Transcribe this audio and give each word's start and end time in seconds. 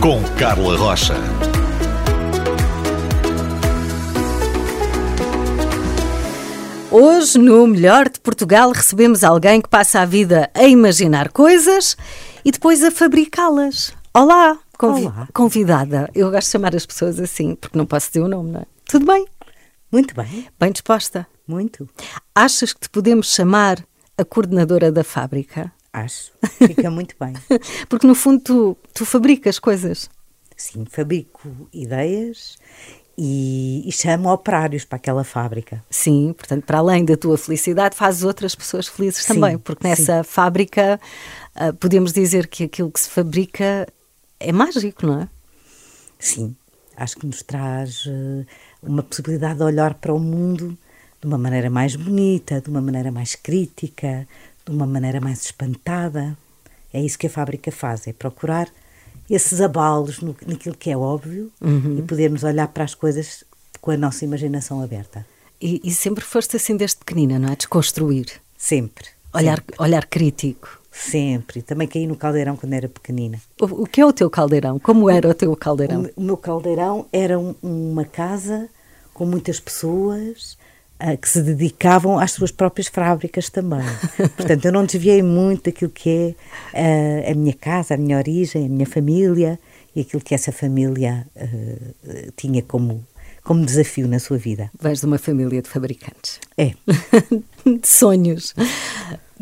Com 0.00 0.22
Carla 0.38 0.76
Rocha. 0.76 1.14
Hoje, 6.90 7.38
no 7.38 7.66
Melhor 7.68 8.08
de 8.08 8.18
Portugal, 8.20 8.72
recebemos 8.72 9.22
alguém 9.22 9.60
que 9.60 9.68
passa 9.68 10.00
a 10.00 10.04
vida 10.04 10.50
a 10.54 10.64
imaginar 10.64 11.30
coisas 11.30 11.96
e 12.44 12.50
depois 12.50 12.82
a 12.82 12.90
fabricá-las. 12.90 13.92
Olá, 14.12 14.58
convi- 14.76 15.04
Olá. 15.06 15.28
convidada. 15.32 16.10
Eu 16.14 16.30
gosto 16.30 16.46
de 16.48 16.52
chamar 16.52 16.74
as 16.74 16.84
pessoas 16.84 17.20
assim, 17.20 17.54
porque 17.54 17.78
não 17.78 17.86
posso 17.86 18.08
dizer 18.08 18.20
o 18.20 18.28
nome, 18.28 18.50
não 18.50 18.60
é? 18.60 18.66
Tudo 18.86 19.06
bem? 19.06 19.24
Muito 19.92 20.14
bem, 20.14 20.48
Bem 20.58 20.72
disposta? 20.72 21.26
muito. 21.46 21.88
Achas 22.34 22.72
que 22.72 22.80
te 22.80 22.88
podemos 22.88 23.32
chamar 23.34 23.78
a 24.16 24.24
coordenadora 24.24 24.90
da 24.92 25.02
fábrica? 25.04 25.72
Acho. 25.92 26.32
Fica 26.58 26.90
muito 26.90 27.14
bem. 27.18 27.34
Porque 27.88 28.06
no 28.06 28.14
fundo 28.14 28.40
tu, 28.40 28.76
tu 28.94 29.04
fabricas 29.04 29.58
coisas. 29.58 30.08
Sim, 30.56 30.84
fabrico 30.84 31.68
ideias 31.72 32.58
e, 33.16 33.82
e 33.86 33.92
chamo 33.92 34.32
operários 34.32 34.84
para 34.84 34.96
aquela 34.96 35.24
fábrica. 35.24 35.84
Sim, 35.90 36.34
portanto, 36.36 36.64
para 36.64 36.78
além 36.78 37.04
da 37.04 37.16
tua 37.16 37.36
felicidade, 37.36 37.96
fazes 37.96 38.22
outras 38.22 38.54
pessoas 38.54 38.86
felizes 38.86 39.24
Sim, 39.24 39.34
também, 39.34 39.58
porque 39.58 39.86
nessa 39.86 40.22
fábrica 40.22 41.00
ah, 41.54 41.72
podemos 41.72 42.12
dizer 42.12 42.46
que 42.46 42.64
aquilo 42.64 42.90
que 42.90 43.00
se 43.00 43.10
fabrica 43.10 43.86
é 44.38 44.52
mágico, 44.52 45.06
não 45.06 45.22
é? 45.22 45.28
Sim, 46.18 46.54
acho 46.96 47.16
que 47.16 47.26
nos 47.26 47.42
traz 47.42 48.04
eh, 48.06 48.46
uma 48.82 49.02
possibilidade 49.02 49.58
de 49.58 49.64
olhar 49.64 49.94
para 49.94 50.14
o 50.14 50.18
mundo 50.18 50.76
de 51.20 51.26
uma 51.26 51.36
maneira 51.36 51.68
mais 51.68 51.94
bonita, 51.96 52.60
de 52.60 52.70
uma 52.70 52.80
maneira 52.80 53.10
mais 53.12 53.34
crítica, 53.34 54.26
de 54.70 54.76
uma 54.76 54.86
maneira 54.86 55.20
mais 55.20 55.42
espantada. 55.44 56.36
É 56.92 57.00
isso 57.00 57.18
que 57.18 57.26
a 57.26 57.30
fábrica 57.30 57.70
faz, 57.70 58.06
é 58.06 58.12
procurar 58.12 58.68
esses 59.28 59.60
abalos 59.60 60.20
no, 60.20 60.34
naquilo 60.46 60.76
que 60.76 60.90
é 60.90 60.96
óbvio 60.96 61.52
e 61.98 62.02
podermos 62.02 62.42
olhar 62.42 62.66
para 62.68 62.82
as 62.84 62.94
coisas 62.94 63.44
com 63.80 63.90
a 63.92 63.96
nossa 63.96 64.24
imaginação 64.24 64.82
aberta. 64.82 65.24
E, 65.60 65.80
e 65.84 65.92
sempre 65.92 66.24
foste 66.24 66.56
assim 66.56 66.76
desde 66.76 66.96
pequenina, 66.98 67.38
não 67.38 67.50
é? 67.52 67.56
Desconstruir, 67.56 68.26
Sempre. 68.56 69.06
olhar, 69.32 69.62
olhar 69.78 70.06
crítico. 70.06 70.80
Sempre. 70.90 71.62
Também 71.62 71.86
caí 71.86 72.06
no 72.06 72.16
caldeirão 72.16 72.56
quando 72.56 72.72
era 72.72 72.88
pequenina. 72.88 73.38
O, 73.60 73.82
o 73.82 73.86
que 73.86 74.00
é 74.00 74.06
o 74.06 74.12
teu 74.12 74.28
caldeirão? 74.28 74.78
Como 74.80 75.08
era 75.08 75.28
o 75.28 75.34
teu 75.34 75.52
O, 75.52 75.56
caldeirão? 75.56 76.02
me- 76.02 76.12
o 76.16 76.20
meu 76.22 76.36
caldeirão 76.36 77.06
era 77.12 77.38
um- 77.38 77.54
uma 77.62 78.04
casa 78.04 78.68
com 79.14 79.24
muitas 79.24 79.60
pessoas 79.60 80.58
que 81.20 81.28
se 81.28 81.40
dedicavam 81.40 82.18
às 82.18 82.32
suas 82.32 82.50
próprias 82.50 82.88
fábricas 82.88 83.48
também. 83.48 83.84
Portanto, 84.36 84.64
eu 84.64 84.72
não 84.72 84.84
desviei 84.84 85.22
muito 85.22 85.64
daquilo 85.64 85.90
que 85.90 86.34
é 86.74 87.24
ah, 87.26 87.30
a 87.30 87.34
minha 87.34 87.54
casa, 87.54 87.94
a 87.94 87.96
minha 87.96 88.16
origem, 88.16 88.66
a 88.66 88.68
minha 88.68 88.86
família 88.86 89.58
e 89.94 90.02
aquilo 90.02 90.22
que 90.22 90.34
essa 90.34 90.52
família 90.52 91.26
ah, 91.36 91.46
tinha 92.36 92.62
como, 92.62 93.04
como 93.42 93.64
desafio 93.64 94.08
na 94.08 94.18
sua 94.18 94.36
vida. 94.36 94.70
Vais 94.80 95.00
de 95.00 95.06
uma 95.06 95.18
família 95.18 95.62
de 95.62 95.68
fabricantes. 95.68 96.38
É. 96.56 96.72
de 97.64 97.88
sonhos. 97.88 98.54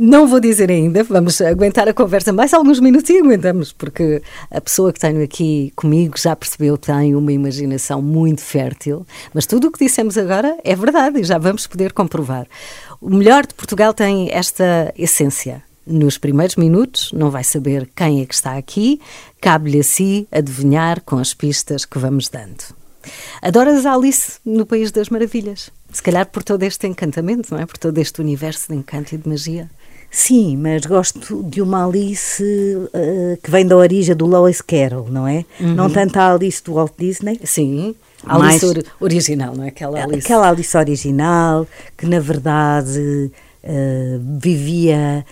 Não 0.01 0.29
vou 0.29 0.39
dizer 0.39 0.71
ainda, 0.71 1.03
vamos 1.03 1.41
aguentar 1.41 1.89
a 1.89 1.93
conversa 1.93 2.33
mais 2.33 2.55
alguns 2.55 2.79
minutos 2.79 3.11
e 3.11 3.19
aguentamos, 3.19 3.73
porque 3.73 4.23
a 4.49 4.61
pessoa 4.61 4.93
que 4.93 5.01
tenho 5.01 5.25
aqui 5.25 5.73
comigo 5.75 6.17
já 6.17 6.37
percebeu 6.37 6.79
que 6.79 6.87
tem 6.87 7.17
uma 7.17 7.33
imaginação 7.33 8.01
muito 8.01 8.41
fértil, 8.41 9.05
mas 9.35 9.45
tudo 9.45 9.67
o 9.67 9.73
que 9.73 9.85
dissemos 9.85 10.17
agora 10.17 10.57
é 10.63 10.77
verdade 10.77 11.19
e 11.19 11.25
já 11.25 11.37
vamos 11.37 11.67
poder 11.67 11.93
comprovar. 11.93 12.47
O 13.01 13.11
melhor 13.11 13.45
de 13.45 13.55
Portugal 13.55 13.93
tem 13.93 14.31
esta 14.31 14.95
essência. 14.97 15.65
Nos 15.85 16.17
primeiros 16.17 16.55
minutos 16.55 17.11
não 17.13 17.29
vai 17.29 17.43
saber 17.43 17.91
quem 17.97 18.23
é 18.23 18.25
que 18.25 18.35
está 18.35 18.57
aqui, 18.57 19.01
cabe-lhe 19.41 19.81
a 19.81 19.85
si 19.85 20.29
adivinhar 20.31 21.01
com 21.01 21.17
as 21.17 21.35
pistas 21.35 21.85
que 21.85 21.99
vamos 21.99 22.29
dando. 22.29 22.78
Adoras 23.43 23.85
a 23.87 23.95
Alice 23.95 24.33
no 24.45 24.65
País 24.67 24.91
das 24.93 25.09
Maravilhas. 25.09 25.71
Se 25.93 26.03
calhar 26.03 26.27
por 26.27 26.43
todo 26.43 26.63
este 26.63 26.87
encantamento, 26.87 27.55
não 27.55 27.61
é? 27.61 27.67
Por 27.67 27.79
todo 27.79 27.97
este 27.99 28.21
universo 28.21 28.69
de 28.73 28.77
encanto 28.79 29.15
e 29.15 29.19
de 29.19 29.29
magia. 29.29 29.69
Sim, 30.11 30.57
mas 30.57 30.87
gosto 30.87 31.43
de 31.43 31.61
uma 31.61 31.87
Alice 31.87 32.43
ah, 32.95 33.37
que 33.43 33.51
vem 33.51 33.67
da 33.67 33.77
origem 33.77 34.17
do 34.17 34.25
Lois 34.27 34.61
Carroll, 34.63 35.09
não 35.11 35.27
é? 35.29 35.45
Não 35.61 35.91
tanto 35.91 36.17
a 36.19 36.33
Alice 36.33 36.63
do 36.65 36.75
Walt 36.75 36.93
Disney, 36.99 37.39
Sim, 37.45 37.95
a 38.25 38.37
Alice 38.37 38.65
ori- 38.65 38.85
original, 39.01 39.55
não 39.55 39.65
é? 39.65 39.69
Aquela 39.69 40.03
Alice. 40.03 40.27
Aquela 40.27 40.49
Alice 40.49 40.75
original, 40.77 41.67
que 41.97 42.07
na 42.07 42.21
verdade 42.21 43.31
eh, 43.63 44.19
vivia, 44.41 45.27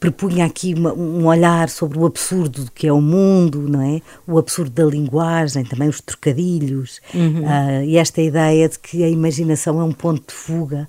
propunha 0.00 0.44
aqui 0.44 0.74
uma- 0.74 0.92
um 0.92 1.26
olhar 1.26 1.68
sobre 1.68 1.98
o 1.98 2.06
absurdo 2.06 2.64
do 2.64 2.70
que 2.72 2.86
é 2.86 2.92
o 2.92 3.00
mundo, 3.00 3.68
não 3.68 3.80
é? 3.82 4.00
O 4.26 4.38
absurdo 4.38 4.70
da 4.70 4.84
linguagem, 4.84 5.64
também 5.64 5.88
os 5.88 6.00
trocadilhos, 6.00 7.00
ah, 7.46 7.84
e 7.84 7.96
esta 7.96 8.20
ideia 8.20 8.68
de 8.68 8.78
que 8.78 9.02
a 9.04 9.08
imaginação 9.08 9.80
é 9.80 9.84
um 9.84 9.92
ponto 9.92 10.28
de 10.28 10.34
fuga 10.34 10.88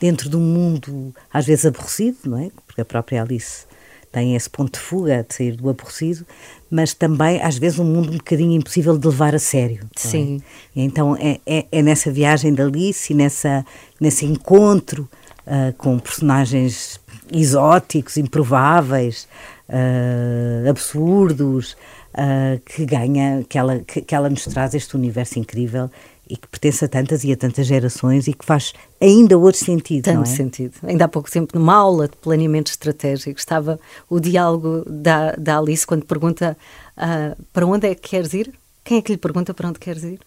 dentro 0.00 0.28
de 0.30 0.36
um 0.36 0.40
mundo 0.40 1.14
às 1.32 1.46
vezes 1.46 1.66
aborrecido, 1.66 2.18
não 2.26 2.38
é? 2.38 2.50
Porque 2.66 2.80
a 2.80 2.84
própria 2.84 3.22
Alice 3.22 3.64
tem 4.12 4.34
esse 4.34 4.50
ponto 4.50 4.72
de 4.72 4.80
fuga 4.80 5.24
de 5.28 5.34
sair 5.34 5.52
do 5.52 5.68
aborrecido, 5.68 6.26
mas 6.68 6.92
também 6.94 7.40
às 7.42 7.56
vezes 7.58 7.78
um 7.78 7.84
mundo 7.84 8.10
um 8.10 8.16
bocadinho 8.16 8.52
impossível 8.52 8.98
de 8.98 9.06
levar 9.06 9.34
a 9.34 9.38
sério. 9.38 9.80
é? 9.84 9.98
Sim. 9.98 10.42
Então 10.74 11.16
é, 11.16 11.38
é, 11.46 11.66
é 11.70 11.82
nessa 11.82 12.10
viagem 12.10 12.52
da 12.52 12.64
Alice 12.64 13.12
e 13.12 13.16
nessa, 13.16 13.64
nesse 14.00 14.24
encontro 14.26 15.08
ah, 15.46 15.72
com 15.78 15.96
personagens 15.98 16.99
exóticos, 17.32 18.16
improváveis, 18.16 19.28
ah, 19.68 20.68
absurdos, 20.68 21.76
ah, 22.14 22.58
que 22.64 22.84
ganha, 22.84 23.44
que 23.48 23.58
ela, 23.58 23.78
que, 23.80 24.00
que 24.02 24.14
ela 24.14 24.28
nos 24.28 24.44
traz 24.44 24.74
este 24.74 24.96
universo 24.96 25.38
incrível 25.38 25.90
e 26.28 26.36
que 26.36 26.46
pertence 26.46 26.84
a 26.84 26.88
tantas 26.88 27.24
e 27.24 27.32
a 27.32 27.36
tantas 27.36 27.66
gerações 27.66 28.28
e 28.28 28.32
que 28.32 28.44
faz 28.44 28.72
ainda 29.00 29.36
hoje 29.36 29.58
sentido, 29.58 30.06
não 30.06 30.22
Tanto 30.22 30.30
é? 30.30 30.36
sentido. 30.36 30.74
Ainda 30.84 31.06
há 31.06 31.08
pouco 31.08 31.28
tempo, 31.28 31.58
numa 31.58 31.74
aula 31.74 32.06
de 32.06 32.16
planeamento 32.16 32.70
estratégico, 32.70 33.38
estava 33.38 33.80
o 34.08 34.20
diálogo 34.20 34.84
da, 34.88 35.32
da 35.32 35.58
Alice 35.58 35.84
quando 35.84 36.04
pergunta 36.04 36.56
ah, 36.96 37.36
para 37.52 37.66
onde 37.66 37.88
é 37.88 37.94
que 37.96 38.10
queres 38.10 38.32
ir? 38.32 38.52
Quem 38.84 38.98
é 38.98 39.02
que 39.02 39.12
lhe 39.12 39.18
pergunta 39.18 39.52
para 39.52 39.68
onde 39.68 39.80
queres 39.80 40.04
ir? 40.04 40.20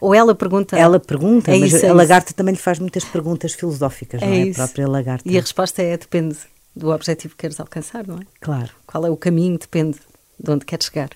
Ou 0.00 0.14
ela 0.14 0.34
pergunta. 0.34 0.78
Ela 0.78 0.98
pergunta, 0.98 1.50
É 1.50 1.58
mas 1.58 1.72
isso, 1.72 1.84
é 1.84 1.88
a 1.88 1.90
isso. 1.90 1.96
lagarta 1.96 2.32
também 2.32 2.54
lhe 2.54 2.60
faz 2.60 2.78
muitas 2.78 3.04
perguntas 3.04 3.52
filosóficas, 3.52 4.20
não 4.20 4.28
é? 4.28 4.38
isso. 4.44 4.60
A 4.60 4.64
própria 4.66 4.88
lagarta. 4.88 5.28
E 5.28 5.36
a 5.36 5.40
resposta 5.40 5.82
é: 5.82 5.96
depende 5.96 6.36
do 6.74 6.90
objetivo 6.90 7.34
que 7.34 7.40
queres 7.42 7.58
alcançar, 7.60 8.06
não 8.06 8.16
é? 8.18 8.22
Claro. 8.40 8.70
Qual 8.86 9.04
é 9.06 9.10
o 9.10 9.16
caminho, 9.16 9.58
depende 9.58 9.98
de 10.38 10.50
onde 10.50 10.64
queres 10.64 10.86
chegar. 10.86 11.10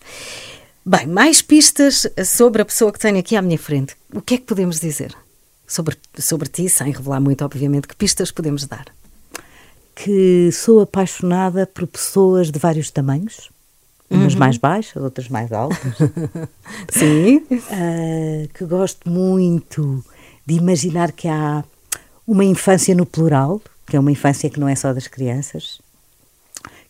Bem, 0.85 1.07
mais 1.07 1.41
pistas 1.41 2.07
sobre 2.27 2.61
a 2.61 2.65
pessoa 2.65 2.93
que 2.93 2.99
tenho 2.99 3.19
aqui 3.19 3.37
à 3.37 3.41
minha 3.43 3.57
frente. 3.59 3.97
O 4.13 4.21
que 4.21 4.35
é 4.35 4.37
que 4.39 4.45
podemos 4.45 4.79
dizer 4.81 5.15
sobre, 5.67 5.97
sobre 6.19 6.49
ti, 6.49 6.69
sem 6.69 6.93
revelar 6.93 7.21
muito, 7.21 7.43
obviamente? 7.45 7.89
Que 7.89 7.97
pistas 7.97 8.31
podemos 8.31 8.67
dar? 8.67 8.85
que 9.97 10.51
sou 10.51 10.81
apaixonada 10.81 11.67
por 11.69 11.87
pessoas 11.87 12.51
de 12.51 12.59
vários 12.59 12.91
tamanhos, 12.91 13.49
umas 14.11 14.35
mais 14.35 14.57
baixas, 14.59 15.03
outras 15.03 15.29
mais 15.29 15.51
altas, 15.53 15.79
Sim. 16.91 17.43
Ah, 17.71 18.49
que 18.53 18.65
gosto 18.65 19.09
muito 19.11 20.05
de 20.47 20.55
imaginar 20.55 21.13
que 21.13 21.27
há 21.29 21.65
uma 22.27 22.45
infância 22.45 22.95
no 22.95 23.07
plural, 23.07 23.61
que 23.87 23.97
é 23.97 24.01
uma 24.01 24.13
infância 24.13 24.49
que 24.51 24.61
não 24.61 24.69
é 24.69 24.75
só 24.77 24.93
das 24.93 25.07
crianças, 25.09 25.81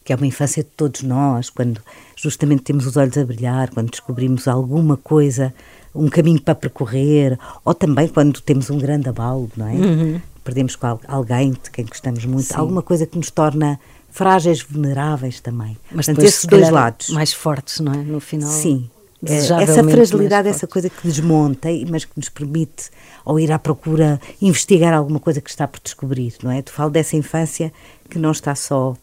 que 0.04 0.12
é 0.12 0.16
uma 0.16 0.26
infância 0.26 0.62
de 0.62 0.68
todos 0.70 1.02
nós, 1.02 1.48
quando 1.50 1.80
justamente 2.16 2.62
temos 2.62 2.86
os 2.86 2.96
olhos 2.96 3.16
a 3.16 3.24
brilhar, 3.24 3.70
quando 3.70 3.90
descobrimos 3.90 4.46
alguma 4.46 4.96
coisa, 4.96 5.54
um 5.94 6.08
caminho 6.08 6.40
para 6.42 6.54
percorrer, 6.54 7.38
ou 7.64 7.72
também 7.74 8.06
quando 8.08 8.40
temos 8.40 8.68
um 8.70 8.78
grande 8.78 9.08
abalo, 9.08 9.50
não 9.56 9.66
é? 9.68 10.20
Perdemos 10.42 10.76
com 10.76 10.86
al- 10.86 11.00
alguém 11.08 11.52
de 11.52 11.70
quem 11.70 11.86
gostamos 11.86 12.24
muito, 12.26 12.44
Sim. 12.44 12.54
alguma 12.56 12.82
coisa 12.82 13.06
que 13.06 13.16
nos 13.16 13.30
torna 13.30 13.80
frágeis, 14.14 14.62
vulneráveis 14.62 15.40
também. 15.40 15.76
Mas 15.90 16.06
Portanto, 16.06 16.24
esses 16.24 16.42
se 16.42 16.46
dois 16.46 16.70
lados. 16.70 17.08
Mais 17.10 17.32
fortes, 17.32 17.80
não 17.80 17.92
é? 17.92 17.96
No 17.96 18.20
final. 18.20 18.48
Sim. 18.48 18.88
É, 19.26 19.38
essa 19.38 19.82
fragilidade, 19.82 20.48
essa 20.48 20.68
coisa 20.68 20.88
que 20.88 21.08
desmonta, 21.08 21.68
mas 21.88 22.04
que 22.04 22.12
nos 22.16 22.28
permite 22.28 22.90
ou 23.24 23.40
ir 23.40 23.50
à 23.50 23.58
procura, 23.58 24.20
investigar 24.40 24.94
alguma 24.94 25.18
coisa 25.18 25.40
que 25.40 25.50
está 25.50 25.66
por 25.66 25.80
descobrir, 25.82 26.34
não 26.42 26.52
é? 26.52 26.62
Tu 26.62 26.70
falo 26.70 26.90
dessa 26.90 27.16
infância 27.16 27.72
que 28.08 28.18
não 28.18 28.30
está 28.30 28.54
só 28.54 28.94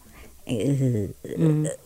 eh, 0.46 1.08
eh, 1.24 1.76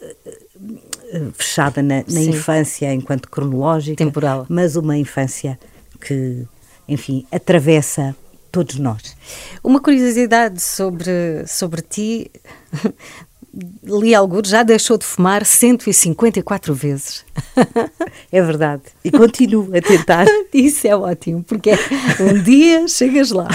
fechada 1.32 1.82
na, 1.82 2.04
na 2.08 2.20
infância 2.20 2.92
enquanto 2.92 3.28
cronológica, 3.28 3.96
Temporal. 3.96 4.46
mas 4.48 4.76
uma 4.76 4.96
infância 4.96 5.58
que, 6.00 6.46
enfim, 6.86 7.26
atravessa 7.32 8.14
todos 8.56 8.76
nós. 8.76 9.14
Uma 9.62 9.80
curiosidade 9.80 10.62
sobre, 10.62 11.46
sobre 11.46 11.82
ti. 11.82 12.30
Li 13.82 14.14
alguns, 14.14 14.48
já 14.48 14.62
deixou 14.62 14.98
de 14.98 15.04
fumar 15.04 15.44
154 15.44 16.74
vezes. 16.74 17.24
É 18.32 18.42
verdade. 18.42 18.82
E 19.04 19.10
continuo 19.10 19.70
a 19.76 19.80
tentar. 19.80 20.26
Isso 20.52 20.86
é 20.86 20.96
ótimo, 20.96 21.44
porque 21.44 21.70
um 22.20 22.42
dia 22.42 22.88
chegas 22.88 23.30
lá. 23.30 23.48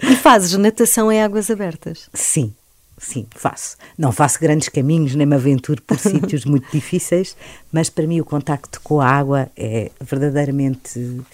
E 0.00 0.14
fazes 0.16 0.56
natação 0.56 1.10
em 1.10 1.20
águas 1.20 1.50
abertas. 1.50 2.08
Sim, 2.14 2.54
sim, 2.96 3.26
faço. 3.34 3.76
Não 3.98 4.12
faço 4.12 4.38
grandes 4.38 4.68
caminhos, 4.68 5.14
nem 5.14 5.26
me 5.26 5.34
aventuro 5.34 5.82
por 5.82 5.98
sítios 5.98 6.44
muito 6.44 6.70
difíceis, 6.70 7.36
mas 7.72 7.90
para 7.90 8.06
mim 8.06 8.20
o 8.20 8.24
contacto 8.24 8.80
com 8.82 9.00
a 9.00 9.08
água 9.08 9.50
é 9.56 9.90
verdadeiramente 10.00 10.98
uh, 11.00 11.24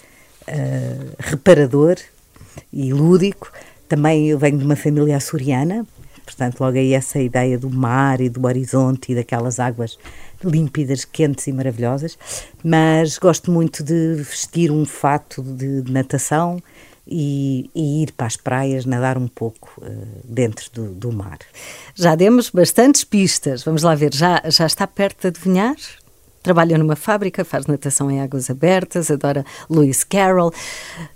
reparador 1.19 1.97
e 2.71 2.93
lúdico. 2.93 3.51
Também 3.87 4.29
eu 4.29 4.39
venho 4.39 4.57
de 4.57 4.65
uma 4.65 4.75
família 4.75 5.17
açoriana, 5.17 5.85
portanto, 6.25 6.59
logo 6.61 6.77
aí 6.77 6.93
essa 6.93 7.19
ideia 7.19 7.57
do 7.57 7.69
mar 7.69 8.21
e 8.21 8.29
do 8.29 8.45
horizonte 8.45 9.11
e 9.11 9.15
daquelas 9.15 9.59
águas 9.59 9.97
límpidas, 10.43 11.05
quentes 11.05 11.47
e 11.47 11.53
maravilhosas. 11.53 12.17
Mas 12.63 13.17
gosto 13.17 13.51
muito 13.51 13.83
de 13.83 14.15
vestir 14.15 14.71
um 14.71 14.85
fato 14.85 15.41
de 15.41 15.83
natação 15.91 16.61
e, 17.07 17.69
e 17.75 18.03
ir 18.03 18.11
para 18.13 18.27
as 18.27 18.37
praias 18.37 18.85
nadar 18.85 19.17
um 19.17 19.27
pouco 19.27 19.73
uh, 19.77 20.07
dentro 20.23 20.71
do, 20.71 20.93
do, 20.93 21.11
mar. 21.11 21.39
Já 21.95 22.15
demos 22.15 22.49
bastantes 22.49 23.03
pistas. 23.03 23.63
Vamos 23.63 23.83
lá 23.83 23.93
ver, 23.93 24.13
já, 24.13 24.41
já 24.47 24.65
está 24.65 24.87
perto 24.87 25.21
de 25.21 25.27
adivinhar? 25.27 25.75
Trabalha 26.43 26.77
numa 26.77 26.97
fábrica, 26.97 27.45
faz 27.45 27.65
natação 27.67 28.11
em 28.11 28.19
águas 28.19 28.49
abertas, 28.49 29.09
adora 29.09 29.45
Lewis 29.69 30.03
Carroll. 30.03 30.53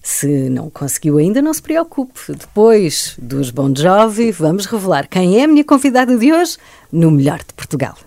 Se 0.01 0.49
não 0.49 0.69
conseguiu 0.69 1.17
ainda, 1.17 1.41
não 1.41 1.53
se 1.53 1.61
preocupe. 1.61 2.19
Depois 2.29 3.13
dos 3.21 3.51
Bon 3.51 3.73
Jovi, 3.75 4.31
vamos 4.31 4.65
revelar 4.65 5.05
quem 5.07 5.41
é 5.41 5.43
a 5.43 5.47
minha 5.47 5.65
convidada 5.65 6.17
de 6.17 6.31
hoje 6.31 6.57
no 6.89 7.11
Melhor 7.11 7.39
de 7.39 7.53
Portugal. 7.53 8.06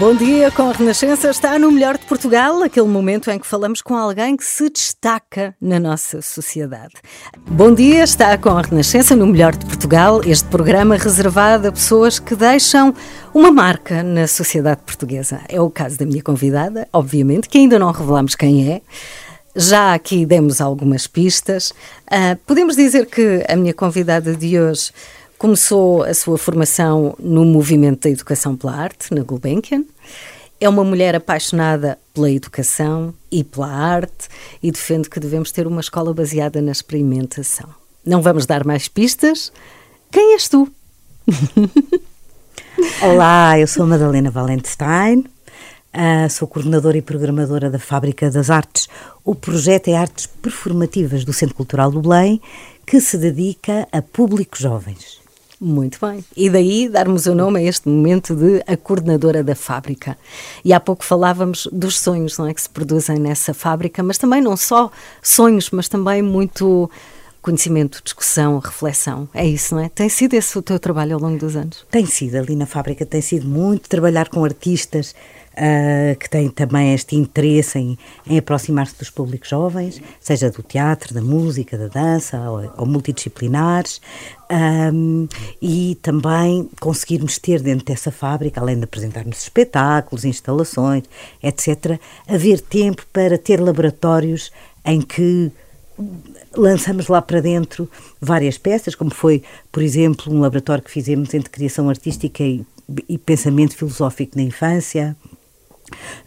Bom 0.00 0.14
dia, 0.14 0.50
com 0.50 0.70
a 0.70 0.72
Renascença 0.72 1.28
está 1.28 1.58
no 1.58 1.70
melhor 1.70 1.98
de 1.98 2.06
Portugal, 2.06 2.62
aquele 2.62 2.88
momento 2.88 3.30
em 3.30 3.38
que 3.38 3.46
falamos 3.46 3.82
com 3.82 3.94
alguém 3.94 4.34
que 4.34 4.42
se 4.46 4.70
destaca 4.70 5.54
na 5.60 5.78
nossa 5.78 6.22
sociedade. 6.22 6.94
Bom 7.46 7.74
dia, 7.74 8.02
está 8.02 8.38
com 8.38 8.48
a 8.48 8.62
Renascença 8.62 9.14
no 9.14 9.26
melhor 9.26 9.54
de 9.54 9.66
Portugal, 9.66 10.22
este 10.24 10.48
programa 10.48 10.96
reservado 10.96 11.68
a 11.68 11.72
pessoas 11.72 12.18
que 12.18 12.34
deixam 12.34 12.94
uma 13.34 13.52
marca 13.52 14.02
na 14.02 14.26
sociedade 14.26 14.80
portuguesa. 14.86 15.42
É 15.50 15.60
o 15.60 15.68
caso 15.68 15.98
da 15.98 16.06
minha 16.06 16.22
convidada, 16.22 16.88
obviamente, 16.94 17.46
que 17.46 17.58
ainda 17.58 17.78
não 17.78 17.92
revelamos 17.92 18.34
quem 18.34 18.72
é. 18.72 18.80
Já 19.54 19.92
aqui 19.92 20.24
demos 20.24 20.62
algumas 20.62 21.06
pistas. 21.06 21.74
Uh, 22.10 22.36
podemos 22.46 22.74
dizer 22.74 23.04
que 23.04 23.44
a 23.46 23.54
minha 23.54 23.74
convidada 23.74 24.34
de 24.34 24.58
hoje 24.58 24.92
Começou 25.40 26.02
a 26.02 26.12
sua 26.12 26.36
formação 26.36 27.16
no 27.18 27.46
movimento 27.46 28.02
da 28.02 28.10
educação 28.10 28.54
pela 28.54 28.74
arte, 28.74 29.14
na 29.14 29.22
Gulbenkian. 29.22 29.84
É 30.60 30.68
uma 30.68 30.84
mulher 30.84 31.16
apaixonada 31.16 31.98
pela 32.12 32.30
educação 32.30 33.14
e 33.32 33.42
pela 33.42 33.66
arte 33.66 34.28
e 34.62 34.70
defende 34.70 35.08
que 35.08 35.18
devemos 35.18 35.50
ter 35.50 35.66
uma 35.66 35.80
escola 35.80 36.12
baseada 36.12 36.60
na 36.60 36.70
experimentação. 36.70 37.70
Não 38.04 38.20
vamos 38.20 38.44
dar 38.44 38.66
mais 38.66 38.86
pistas. 38.86 39.50
Quem 40.12 40.34
és 40.34 40.46
tu? 40.46 40.70
Olá, 43.00 43.58
eu 43.58 43.66
sou 43.66 43.86
Madalena 43.86 44.30
Valenstein, 44.30 45.20
uh, 45.20 46.28
sou 46.28 46.46
coordenadora 46.46 46.98
e 46.98 47.02
programadora 47.02 47.70
da 47.70 47.78
Fábrica 47.78 48.30
das 48.30 48.50
Artes. 48.50 48.90
O 49.24 49.34
projeto 49.34 49.88
é 49.88 49.96
Artes 49.96 50.26
Performativas 50.26 51.24
do 51.24 51.32
Centro 51.32 51.54
Cultural 51.54 51.90
do 51.90 52.02
Belém, 52.02 52.42
que 52.84 53.00
se 53.00 53.16
dedica 53.16 53.88
a 53.90 54.02
públicos 54.02 54.60
jovens. 54.60 55.19
Muito 55.60 55.98
bem. 56.00 56.24
E 56.34 56.48
daí 56.48 56.88
darmos 56.88 57.26
o 57.26 57.34
nome 57.34 57.60
a 57.60 57.62
este 57.62 57.86
momento 57.86 58.34
de 58.34 58.62
a 58.66 58.78
coordenadora 58.78 59.44
da 59.44 59.54
fábrica. 59.54 60.16
E 60.64 60.72
há 60.72 60.80
pouco 60.80 61.04
falávamos 61.04 61.68
dos 61.70 61.98
sonhos 61.98 62.38
não 62.38 62.46
é, 62.46 62.54
que 62.54 62.62
se 62.62 62.70
produzem 62.70 63.18
nessa 63.18 63.52
fábrica, 63.52 64.02
mas 64.02 64.16
também 64.16 64.40
não 64.40 64.56
só 64.56 64.90
sonhos, 65.22 65.70
mas 65.70 65.86
também 65.86 66.22
muito 66.22 66.90
conhecimento, 67.42 68.00
discussão, 68.02 68.58
reflexão. 68.58 69.28
É 69.34 69.46
isso, 69.46 69.74
não 69.74 69.82
é? 69.82 69.90
Tem 69.90 70.08
sido 70.08 70.34
esse 70.34 70.58
o 70.58 70.62
teu 70.62 70.78
trabalho 70.78 71.14
ao 71.14 71.20
longo 71.20 71.38
dos 71.38 71.56
anos? 71.56 71.86
Tem 71.90 72.06
sido, 72.06 72.36
ali 72.36 72.56
na 72.56 72.66
fábrica 72.66 73.04
tem 73.04 73.20
sido 73.20 73.46
muito 73.46 73.88
trabalhar 73.88 74.28
com 74.28 74.42
artistas 74.44 75.14
uh, 75.52 76.18
que 76.18 76.28
têm 76.28 76.48
também 76.48 76.94
este 76.94 77.16
interesse 77.16 77.78
em, 77.78 77.98
em 78.26 78.38
aproximar-se 78.38 78.98
dos 78.98 79.10
públicos 79.10 79.48
jovens, 79.48 80.00
seja 80.20 80.50
do 80.50 80.62
teatro, 80.62 81.14
da 81.14 81.22
música, 81.22 81.76
da 81.76 81.88
dança 81.88 82.38
ou, 82.50 82.72
ou 82.76 82.86
multidisciplinares, 82.86 84.00
um, 84.92 85.28
e 85.62 85.96
também 86.02 86.68
conseguirmos 86.80 87.38
ter 87.38 87.60
dentro 87.60 87.84
dessa 87.84 88.10
fábrica, 88.10 88.60
além 88.60 88.76
de 88.76 88.84
apresentarmos 88.84 89.42
espetáculos, 89.42 90.24
instalações, 90.24 91.04
etc., 91.42 92.00
haver 92.26 92.60
tempo 92.60 93.06
para 93.12 93.38
ter 93.38 93.60
laboratórios 93.60 94.50
em 94.84 95.00
que 95.00 95.52
lançamos 96.56 97.08
lá 97.08 97.20
para 97.22 97.40
dentro 97.40 97.88
várias 98.20 98.58
peças, 98.58 98.94
como 98.94 99.14
foi, 99.14 99.42
por 99.70 99.82
exemplo, 99.82 100.32
um 100.32 100.40
laboratório 100.40 100.82
que 100.82 100.90
fizemos 100.90 101.32
entre 101.34 101.50
criação 101.50 101.88
artística 101.88 102.42
e, 102.42 102.64
e 103.08 103.18
pensamento 103.18 103.76
filosófico 103.76 104.36
na 104.36 104.42
infância. 104.42 105.16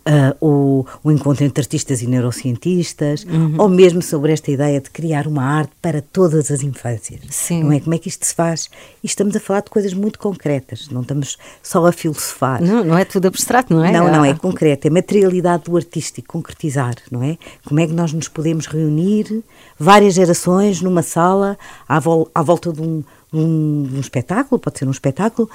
Uh, 0.05 0.45
o, 0.45 0.85
o, 1.03 1.11
encontro 1.11 1.45
entre 1.45 1.61
artistas 1.61 2.01
e 2.01 2.07
neurocientistas, 2.07 3.23
uhum. 3.23 3.55
ou 3.57 3.69
mesmo 3.69 4.01
sobre 4.01 4.33
esta 4.33 4.51
ideia 4.51 4.81
de 4.81 4.89
criar 4.89 5.27
uma 5.27 5.43
arte 5.43 5.71
para 5.81 6.01
todas 6.01 6.51
as 6.51 6.61
infâncias. 6.61 7.21
Sim. 7.29 7.63
Não 7.63 7.71
é? 7.71 7.79
Como 7.79 7.95
é 7.95 7.97
que 7.97 8.09
isto 8.09 8.25
se 8.25 8.33
faz? 8.33 8.69
E 9.03 9.07
estamos 9.07 9.35
a 9.35 9.39
falar 9.39 9.61
de 9.61 9.69
coisas 9.69 9.93
muito 9.93 10.19
concretas, 10.19 10.89
não 10.89 11.01
estamos 11.01 11.37
só 11.61 11.85
a 11.85 11.91
filosofar. 11.91 12.61
Não, 12.61 12.83
não 12.83 12.97
é 12.97 13.05
tudo 13.05 13.27
abstrato, 13.27 13.73
não 13.73 13.83
é? 13.83 13.91
Não, 13.91 14.11
não, 14.11 14.25
é 14.25 14.33
concreto, 14.33 14.87
é 14.87 14.89
materialidade 14.89 15.63
do 15.63 15.77
artístico, 15.77 16.27
concretizar, 16.27 16.95
não 17.09 17.23
é? 17.23 17.37
Como 17.65 17.79
é 17.79 17.87
que 17.87 17.93
nós 17.93 18.11
nos 18.11 18.27
podemos 18.27 18.65
reunir, 18.65 19.43
várias 19.79 20.15
gerações, 20.15 20.81
numa 20.81 21.01
sala, 21.01 21.57
à, 21.87 21.99
vol 21.99 22.29
à 22.35 22.41
volta 22.41 22.71
de 22.73 22.81
um 22.81 23.03
um, 23.33 23.89
um 23.95 23.99
espetáculo, 23.99 24.59
pode 24.59 24.79
ser 24.79 24.87
um 24.87 24.91
espetáculo, 24.91 25.49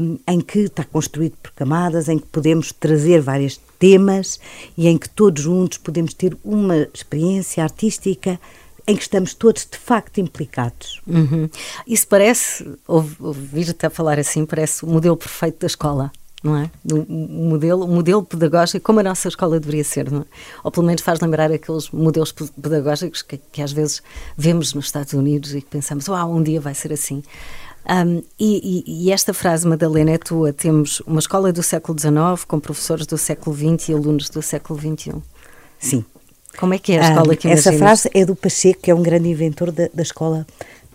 um, 0.00 0.18
em 0.28 0.40
que 0.40 0.60
está 0.60 0.84
construído 0.84 1.36
por 1.42 1.52
camadas, 1.52 2.08
em 2.08 2.18
que 2.18 2.26
podemos 2.26 2.72
trazer 2.72 3.20
vários 3.20 3.58
temas 3.78 4.38
e 4.76 4.86
em 4.86 4.98
que 4.98 5.08
todos 5.08 5.42
juntos 5.42 5.78
podemos 5.78 6.12
ter 6.14 6.36
uma 6.44 6.76
experiência 6.92 7.62
artística 7.62 8.38
em 8.86 8.94
que 8.94 9.02
estamos 9.02 9.34
todos 9.34 9.66
de 9.70 9.76
facto 9.76 10.18
implicados. 10.18 11.00
Uhum. 11.06 11.48
Isso 11.86 12.06
parece, 12.06 12.64
ouvir-te 12.86 13.86
a 13.86 13.90
falar 13.90 14.18
assim, 14.18 14.46
parece 14.46 14.84
o 14.84 14.88
modelo 14.88 15.16
perfeito 15.16 15.60
da 15.60 15.66
escola 15.66 16.12
não 16.46 16.56
é? 16.56 16.70
Um 16.90 17.48
modelo, 17.48 17.84
um 17.84 17.94
modelo 17.96 18.22
pedagógico 18.22 18.84
como 18.84 19.00
a 19.00 19.02
nossa 19.02 19.26
escola 19.26 19.58
deveria 19.58 19.82
ser, 19.82 20.10
não 20.10 20.20
é? 20.20 20.24
Ou 20.62 20.70
pelo 20.70 20.86
menos 20.86 21.02
faz 21.02 21.20
lembrar 21.20 21.50
aqueles 21.50 21.90
modelos 21.90 22.32
pedagógicos 22.32 23.20
que, 23.20 23.36
que 23.36 23.60
às 23.60 23.72
vezes 23.72 24.00
vemos 24.36 24.72
nos 24.72 24.86
Estados 24.86 25.12
Unidos 25.12 25.54
e 25.54 25.60
que 25.60 25.66
pensamos, 25.66 26.06
uau, 26.08 26.32
um 26.32 26.42
dia 26.42 26.60
vai 26.60 26.72
ser 26.72 26.92
assim. 26.92 27.22
Um, 27.88 28.22
e, 28.38 28.84
e, 28.86 29.12
esta 29.12 29.34
frase, 29.34 29.66
Madalena, 29.66 30.12
é 30.12 30.18
tua. 30.18 30.52
Temos 30.52 31.00
uma 31.00 31.20
escola 31.20 31.52
do 31.52 31.62
século 31.62 31.98
XIX 31.98 32.44
com 32.46 32.58
professores 32.60 33.06
do 33.06 33.18
século 33.18 33.54
XX 33.56 33.88
e 33.88 33.92
alunos 33.94 34.28
do 34.28 34.42
século 34.42 34.78
XXI. 34.78 35.14
Sim. 35.78 36.04
Como 36.58 36.74
é 36.74 36.78
que 36.78 36.92
é 36.92 37.00
a 37.00 37.08
escola 37.10 37.32
um, 37.32 37.36
que 37.36 37.48
Essa 37.48 37.72
frase 37.72 38.08
é 38.14 38.24
do 38.24 38.34
Pacheco, 38.34 38.82
que 38.82 38.90
é 38.90 38.94
um 38.94 39.02
grande 39.02 39.28
inventor 39.28 39.70
da, 39.70 39.88
da 39.92 40.02
escola 40.02 40.46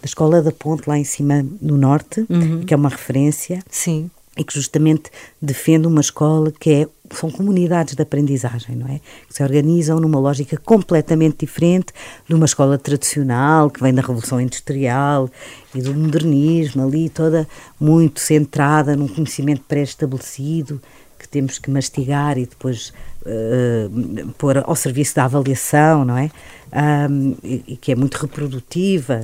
da 0.01 0.05
escola 0.05 0.41
da 0.41 0.51
Ponte 0.51 0.89
lá 0.89 0.97
em 0.97 1.03
cima 1.03 1.45
no 1.61 1.77
norte, 1.77 2.25
uhum. 2.27 2.61
que 2.61 2.73
é 2.73 2.77
uma 2.77 2.89
referência. 2.89 3.63
Sim 3.69 4.09
e 4.37 4.43
que 4.43 4.53
justamente 4.53 5.11
defende 5.41 5.87
uma 5.87 6.01
escola 6.01 6.51
que 6.51 6.69
é 6.69 6.87
são 7.13 7.29
comunidades 7.29 7.93
de 7.93 8.01
aprendizagem, 8.01 8.75
não 8.75 8.87
é? 8.87 9.01
Que 9.27 9.33
se 9.33 9.43
organizam 9.43 9.99
numa 9.99 10.17
lógica 10.17 10.57
completamente 10.57 11.45
diferente 11.45 11.93
de 12.25 12.33
uma 12.33 12.45
escola 12.45 12.77
tradicional 12.77 13.69
que 13.69 13.81
vem 13.81 13.93
da 13.93 14.01
Revolução 14.01 14.39
Industrial 14.39 15.29
e 15.75 15.81
do 15.81 15.93
modernismo 15.93 16.83
ali, 16.83 17.09
toda 17.09 17.45
muito 17.77 18.21
centrada 18.21 18.95
num 18.95 19.09
conhecimento 19.09 19.63
pré-estabelecido 19.67 20.81
que 21.19 21.27
temos 21.27 21.59
que 21.59 21.69
mastigar 21.69 22.37
e 22.37 22.45
depois 22.45 22.93
uh, 23.23 24.33
pôr 24.37 24.57
ao 24.57 24.75
serviço 24.75 25.15
da 25.15 25.25
avaliação, 25.25 26.03
não 26.03 26.17
é? 26.17 26.31
Um, 27.09 27.35
e, 27.43 27.63
e 27.67 27.75
que 27.75 27.91
é 27.91 27.95
muito 27.95 28.15
reprodutiva 28.15 29.23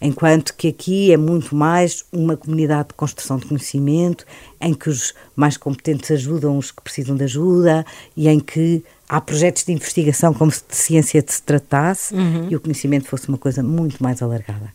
enquanto 0.00 0.54
que 0.54 0.68
aqui 0.68 1.12
é 1.12 1.16
muito 1.16 1.54
mais 1.54 2.04
uma 2.12 2.36
comunidade 2.36 2.88
de 2.88 2.94
construção 2.94 3.36
de 3.38 3.46
conhecimento, 3.46 4.24
em 4.60 4.74
que 4.74 4.88
os 4.88 5.14
mais 5.34 5.56
competentes 5.56 6.10
ajudam 6.10 6.58
os 6.58 6.70
que 6.70 6.82
precisam 6.82 7.16
de 7.16 7.24
ajuda 7.24 7.84
e 8.16 8.28
em 8.28 8.40
que 8.40 8.82
há 9.08 9.20
projetos 9.20 9.64
de 9.64 9.72
investigação 9.72 10.32
como 10.32 10.50
se 10.50 10.62
de 10.68 10.76
ciência 10.76 11.24
se 11.26 11.42
tratasse 11.42 12.14
uhum. 12.14 12.48
e 12.50 12.56
o 12.56 12.60
conhecimento 12.60 13.08
fosse 13.08 13.28
uma 13.28 13.38
coisa 13.38 13.62
muito 13.62 14.02
mais 14.02 14.22
alargada 14.22 14.72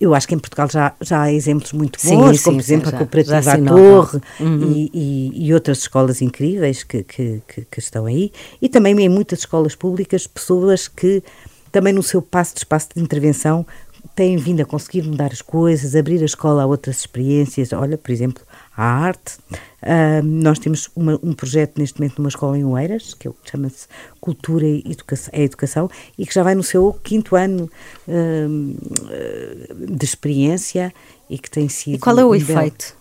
eu 0.00 0.14
acho 0.14 0.26
que 0.26 0.34
em 0.34 0.38
Portugal 0.38 0.68
já, 0.70 0.94
já 1.00 1.22
há 1.22 1.32
exemplos 1.32 1.72
muito 1.72 1.98
bons, 2.02 2.38
sim, 2.38 2.44
como 2.44 2.56
por 2.56 2.62
exemplo 2.62 2.88
sim, 2.88 2.94
a 2.94 2.98
Cooperativa 2.98 3.42
já, 3.42 3.56
já 3.56 3.64
Torre 3.64 4.20
uhum. 4.40 4.72
e, 4.72 4.90
e, 4.94 5.46
e, 5.46 5.54
outras 5.54 5.78
escolas 5.78 6.22
incríveis 6.22 6.82
que, 6.82 7.02
que, 7.02 7.42
que, 7.46 7.66
que, 7.70 7.78
estão 7.78 8.06
aí. 8.06 8.32
E 8.62 8.68
também 8.68 8.98
em 8.98 9.08
muitas 9.08 9.40
escolas 9.40 9.74
públicas, 9.74 10.26
pessoas 10.26 10.88
que 10.88 11.22
também 11.70 11.92
no 11.92 12.02
seu 12.02 12.22
passo 12.22 12.54
de 12.54 12.60
espaço 12.60 12.88
de 12.94 13.02
intervenção 13.02 13.66
têm 14.14 14.36
vindo 14.36 14.60
a 14.60 14.64
conseguir 14.64 15.02
mudar 15.02 15.32
as 15.32 15.40
coisas, 15.42 15.94
abrir 15.94 16.22
a 16.22 16.24
escola 16.24 16.62
a 16.62 16.66
outras 16.66 17.00
experiências. 17.00 17.72
Olha, 17.72 17.96
por 17.96 18.10
exemplo, 18.10 18.42
a 18.76 18.84
arte. 18.84 19.38
Uh, 19.82 20.22
nós 20.24 20.58
temos 20.58 20.90
uma, 20.94 21.18
um 21.22 21.32
projeto 21.32 21.78
neste 21.78 22.00
momento 22.00 22.18
numa 22.18 22.28
escola 22.28 22.58
em 22.58 22.64
Oeiras, 22.64 23.14
que 23.14 23.28
é 23.28 23.32
chama-se 23.44 23.86
Cultura 24.20 24.66
e 24.66 24.82
Educação, 24.86 25.30
é 25.32 25.42
Educação, 25.42 25.90
e 26.16 26.26
que 26.26 26.34
já 26.34 26.42
vai 26.42 26.54
no 26.54 26.62
seu 26.62 26.92
quinto 27.04 27.36
ano 27.36 27.70
uh, 28.08 29.96
de 29.96 30.04
experiência 30.04 30.92
e 31.30 31.38
que 31.38 31.50
tem 31.50 31.68
sido. 31.68 31.94
E 31.94 31.98
qual 31.98 32.18
é 32.18 32.24
o 32.24 32.34
efeito? 32.34 32.97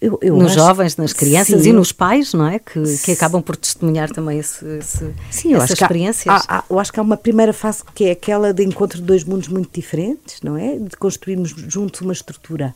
Eu, 0.00 0.18
eu 0.22 0.34
nos 0.34 0.52
acho, 0.52 0.60
jovens, 0.60 0.96
nas 0.96 1.12
crianças 1.12 1.62
sim. 1.62 1.68
e 1.68 1.72
nos 1.74 1.92
pais, 1.92 2.32
não 2.32 2.46
é? 2.46 2.58
Que, 2.58 2.82
que 3.04 3.12
acabam 3.12 3.42
por 3.42 3.54
testemunhar 3.54 4.10
também 4.10 4.38
esse, 4.38 4.64
esse, 4.78 5.14
sim, 5.30 5.54
essas 5.54 5.72
experiências. 5.72 6.44
Há, 6.48 6.58
há, 6.58 6.64
eu 6.70 6.78
acho 6.78 6.90
que 6.90 6.98
há 6.98 7.02
uma 7.02 7.18
primeira 7.18 7.52
fase 7.52 7.82
que 7.94 8.04
é 8.06 8.12
aquela 8.12 8.54
de 8.54 8.64
encontro 8.64 8.98
de 8.98 9.04
dois 9.04 9.24
mundos 9.24 9.48
muito 9.48 9.68
diferentes, 9.72 10.40
não 10.42 10.56
é? 10.56 10.78
De 10.78 10.96
construirmos 10.96 11.50
juntos 11.50 12.00
uma 12.00 12.14
estrutura 12.14 12.74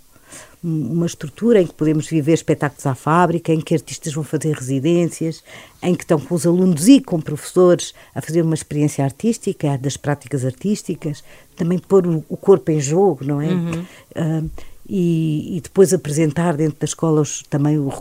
uma 0.65 1.05
estrutura 1.05 1.61
em 1.61 1.67
que 1.67 1.75
podemos 1.75 2.07
viver 2.09 2.33
espetáculos 2.33 2.87
à 2.87 2.95
fábrica, 2.95 3.53
em 3.53 3.61
que 3.61 3.75
artistas 3.75 4.15
vão 4.15 4.25
fazer 4.25 4.55
residências, 4.55 5.45
em 5.83 5.95
que 5.95 6.05
estão 6.05 6.19
com 6.19 6.35
os 6.35 6.47
alunos 6.47 6.89
e 6.89 7.03
com 7.03 7.21
professores 7.21 7.93
a 8.15 8.23
fazer 8.23 8.41
uma 8.41 8.55
experiência 8.55 9.05
artística, 9.05 9.77
das 9.77 9.99
práticas 9.99 10.43
artísticas, 10.43 11.23
também 11.55 11.79
pôr 11.79 12.07
o, 12.07 12.37
corpo 12.39 12.71
em 12.71 12.81
jogo, 12.81 13.25
não 13.25 13.43
é? 13.43 13.49
Uhum. 13.49 13.85
Uh, 14.17 14.51
e, 14.87 15.57
e, 15.57 15.61
depois 15.61 15.95
apresentar 15.95 16.57
dentro 16.57 16.79
da 16.79 16.85
escola 16.85 17.21
os, 17.21 17.43
também 17.45 17.79
o, 17.79 17.93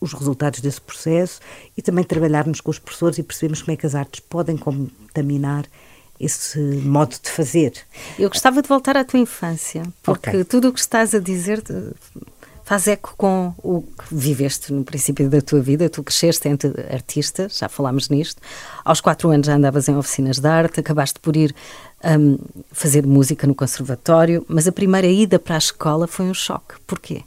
os 0.00 0.12
resultados 0.12 0.60
desse 0.60 0.80
processo 0.80 1.40
e 1.76 1.82
também 1.82 2.04
trabalharmos 2.04 2.60
com 2.60 2.70
os 2.70 2.78
professores 2.78 3.18
e 3.18 3.22
percebermos 3.22 3.62
como 3.62 3.72
é 3.72 3.76
que 3.76 3.86
as 3.86 3.94
artes 3.94 4.20
podem 4.20 4.56
contaminar 4.56 5.64
esse 6.18 6.58
modo 6.58 7.16
de 7.22 7.30
fazer. 7.30 7.72
Eu 8.18 8.28
gostava 8.28 8.62
de 8.62 8.68
voltar 8.68 8.96
à 8.96 9.04
tua 9.04 9.20
infância, 9.20 9.82
porque 10.02 10.30
okay. 10.30 10.44
tudo 10.44 10.68
o 10.68 10.72
que 10.72 10.80
estás 10.80 11.14
a 11.14 11.18
dizer 11.18 11.62
faz 12.64 12.86
eco 12.88 13.14
com 13.16 13.52
o 13.58 13.82
que 13.82 14.14
viveste 14.14 14.72
no 14.72 14.84
princípio 14.84 15.28
da 15.28 15.40
tua 15.40 15.60
vida. 15.60 15.88
Tu 15.88 16.02
cresceste 16.02 16.48
entre 16.48 16.70
artistas, 16.90 17.58
já 17.58 17.68
falámos 17.68 18.08
nisto. 18.08 18.40
Aos 18.84 19.00
quatro 19.00 19.30
anos 19.30 19.46
já 19.46 19.54
andavas 19.54 19.88
em 19.88 19.96
oficinas 19.96 20.38
de 20.38 20.48
arte, 20.48 20.80
acabaste 20.80 21.20
por 21.20 21.36
ir 21.36 21.54
um, 22.04 22.38
fazer 22.72 23.06
música 23.06 23.46
no 23.46 23.54
conservatório, 23.54 24.44
mas 24.48 24.68
a 24.68 24.72
primeira 24.72 25.06
ida 25.06 25.38
para 25.38 25.54
a 25.54 25.58
escola 25.58 26.06
foi 26.06 26.26
um 26.26 26.34
choque. 26.34 26.74
Porquê? 26.86 27.22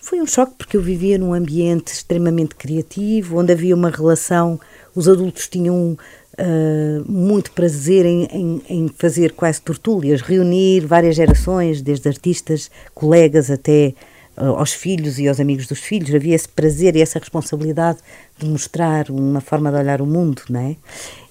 Foi 0.00 0.20
um 0.20 0.26
choque 0.26 0.54
porque 0.58 0.76
eu 0.76 0.82
vivia 0.82 1.16
num 1.16 1.32
ambiente 1.32 1.92
extremamente 1.92 2.54
criativo, 2.54 3.38
onde 3.38 3.52
havia 3.52 3.74
uma 3.74 3.88
relação, 3.88 4.58
os 4.94 5.08
adultos 5.08 5.46
tinham 5.48 5.96
uh, 6.38 7.10
muito 7.10 7.52
prazer 7.52 8.04
em, 8.04 8.24
em, 8.24 8.62
em, 8.68 8.88
fazer 8.88 9.32
quase 9.32 9.60
tortúlias, 9.60 10.20
reunir 10.20 10.80
várias 10.80 11.14
gerações, 11.14 11.80
desde 11.80 12.08
artistas, 12.08 12.70
colegas 12.94 13.50
até 13.50 13.94
aos 14.36 14.72
filhos 14.72 15.18
e 15.18 15.28
aos 15.28 15.40
amigos 15.40 15.66
dos 15.66 15.80
filhos. 15.80 16.14
Havia 16.14 16.34
esse 16.34 16.48
prazer 16.48 16.96
e 16.96 17.02
essa 17.02 17.18
responsabilidade 17.18 17.98
de 18.38 18.46
mostrar 18.46 19.10
uma 19.10 19.40
forma 19.40 19.70
de 19.70 19.76
olhar 19.76 20.00
o 20.00 20.06
mundo, 20.06 20.42
não 20.48 20.60
é? 20.60 20.76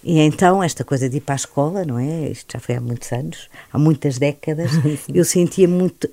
E 0.03 0.19
então, 0.19 0.63
esta 0.63 0.83
coisa 0.83 1.09
de 1.09 1.17
ir 1.17 1.21
para 1.21 1.35
a 1.35 1.37
escola, 1.37 1.85
não 1.85 1.99
é? 1.99 2.29
Isto 2.29 2.53
já 2.53 2.59
foi 2.59 2.75
há 2.75 2.81
muitos 2.81 3.11
anos, 3.11 3.49
há 3.71 3.77
muitas 3.77 4.17
décadas, 4.17 4.71
eu 5.13 5.25
sentia 5.25 5.67
muito 5.67 6.09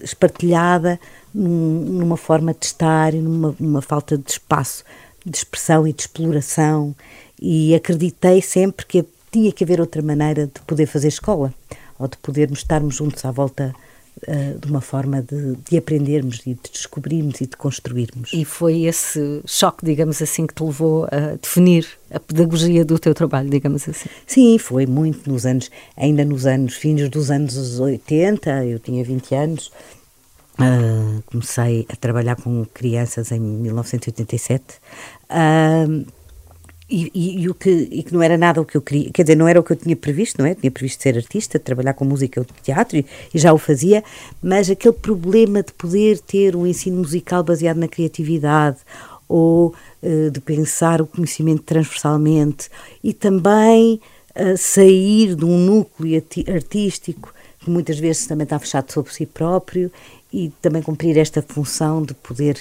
espartilhada 0.00 0.98
numa 1.34 2.16
forma 2.16 2.54
de 2.54 2.66
estar 2.66 3.14
e 3.14 3.18
numa, 3.18 3.54
numa 3.58 3.82
falta 3.82 4.16
de 4.16 4.30
espaço 4.30 4.84
de 5.24 5.38
expressão 5.38 5.86
e 5.86 5.92
de 5.92 6.02
exploração 6.02 6.94
e 7.40 7.74
acreditei 7.74 8.42
sempre 8.42 8.84
que 8.84 9.04
tinha 9.32 9.50
que 9.50 9.64
haver 9.64 9.80
outra 9.80 10.02
maneira 10.02 10.46
de 10.46 10.60
poder 10.66 10.86
fazer 10.86 11.08
escola 11.08 11.52
ou 11.98 12.06
de 12.06 12.16
podermos 12.18 12.58
estarmos 12.60 12.96
juntos 12.96 13.24
à 13.24 13.30
volta 13.30 13.74
uh, 14.28 14.58
de 14.58 14.70
uma 14.70 14.80
forma 14.80 15.22
de, 15.22 15.56
de, 15.68 15.76
aprendermos 15.76 16.40
e 16.46 16.54
de 16.54 16.70
descobrirmos 16.72 17.40
e 17.40 17.46
de 17.46 17.56
construirmos. 17.56 18.32
E 18.32 18.44
foi 18.44 18.82
esse 18.82 19.40
choque, 19.46 19.84
digamos 19.84 20.20
assim, 20.22 20.46
que 20.46 20.54
te 20.54 20.62
levou 20.62 21.04
a 21.04 21.36
definir 21.40 21.86
a 22.10 22.20
pedagogia 22.20 22.84
do 22.84 22.98
teu 22.98 23.14
trabalho, 23.14 23.50
digamos 23.50 23.88
assim? 23.88 24.08
Sim, 24.26 24.58
foi 24.58 24.86
muito 24.86 25.30
nos 25.30 25.44
anos, 25.46 25.70
ainda 25.96 26.24
nos 26.24 26.46
anos, 26.46 26.74
fins 26.74 27.08
dos 27.08 27.30
anos 27.30 27.80
80, 27.80 28.66
eu 28.66 28.78
tinha 28.78 29.04
20 29.04 29.34
anos, 29.34 29.72
uh, 30.58 31.22
comecei 31.26 31.86
a 31.88 31.96
trabalhar 31.96 32.36
com 32.36 32.64
crianças 32.72 33.32
em 33.32 33.40
1987. 33.40 34.64
Uh, 35.30 36.06
e, 36.94 37.42
e, 37.42 37.48
o 37.48 37.54
que, 37.54 37.70
e 37.90 38.02
que 38.02 38.14
não 38.14 38.22
era 38.22 38.38
nada 38.38 38.60
o 38.60 38.64
que 38.64 38.76
eu 38.76 38.82
queria, 38.82 39.10
quer 39.10 39.22
dizer, 39.22 39.36
não 39.36 39.48
era 39.48 39.58
o 39.58 39.62
que 39.62 39.72
eu 39.72 39.76
tinha 39.76 39.96
previsto, 39.96 40.40
não 40.40 40.46
é? 40.46 40.54
Tinha 40.54 40.70
previsto 40.70 41.02
ser 41.02 41.16
artista, 41.16 41.58
trabalhar 41.58 41.94
com 41.94 42.04
música 42.04 42.40
ou 42.40 42.46
teatro 42.62 42.98
e, 42.98 43.06
e, 43.34 43.38
já 43.38 43.52
o 43.52 43.58
fazia, 43.58 44.04
mas 44.42 44.70
aquele 44.70 44.94
problema 44.94 45.62
de 45.62 45.72
poder 45.72 46.20
ter 46.20 46.54
um 46.54 46.66
ensino 46.66 46.98
musical 46.98 47.42
baseado 47.42 47.78
na 47.78 47.88
criatividade 47.88 48.78
ou 49.28 49.74
uh, 50.02 50.30
de 50.30 50.40
pensar 50.40 51.00
o 51.02 51.06
conhecimento 51.06 51.62
transversalmente 51.62 52.68
e 53.02 53.12
também 53.12 54.00
uh, 54.36 54.56
sair 54.56 55.34
de 55.34 55.44
um 55.44 55.58
núcleo 55.58 56.22
artístico 56.54 57.34
que 57.58 57.70
muitas 57.70 57.98
vezes 57.98 58.26
também 58.26 58.44
está 58.44 58.58
fechado 58.58 58.92
sobre 58.92 59.12
si 59.12 59.26
próprio 59.26 59.90
e 60.32 60.52
também 60.60 60.82
cumprir 60.82 61.16
esta 61.16 61.40
função 61.40 62.02
de 62.02 62.12
poder 62.14 62.58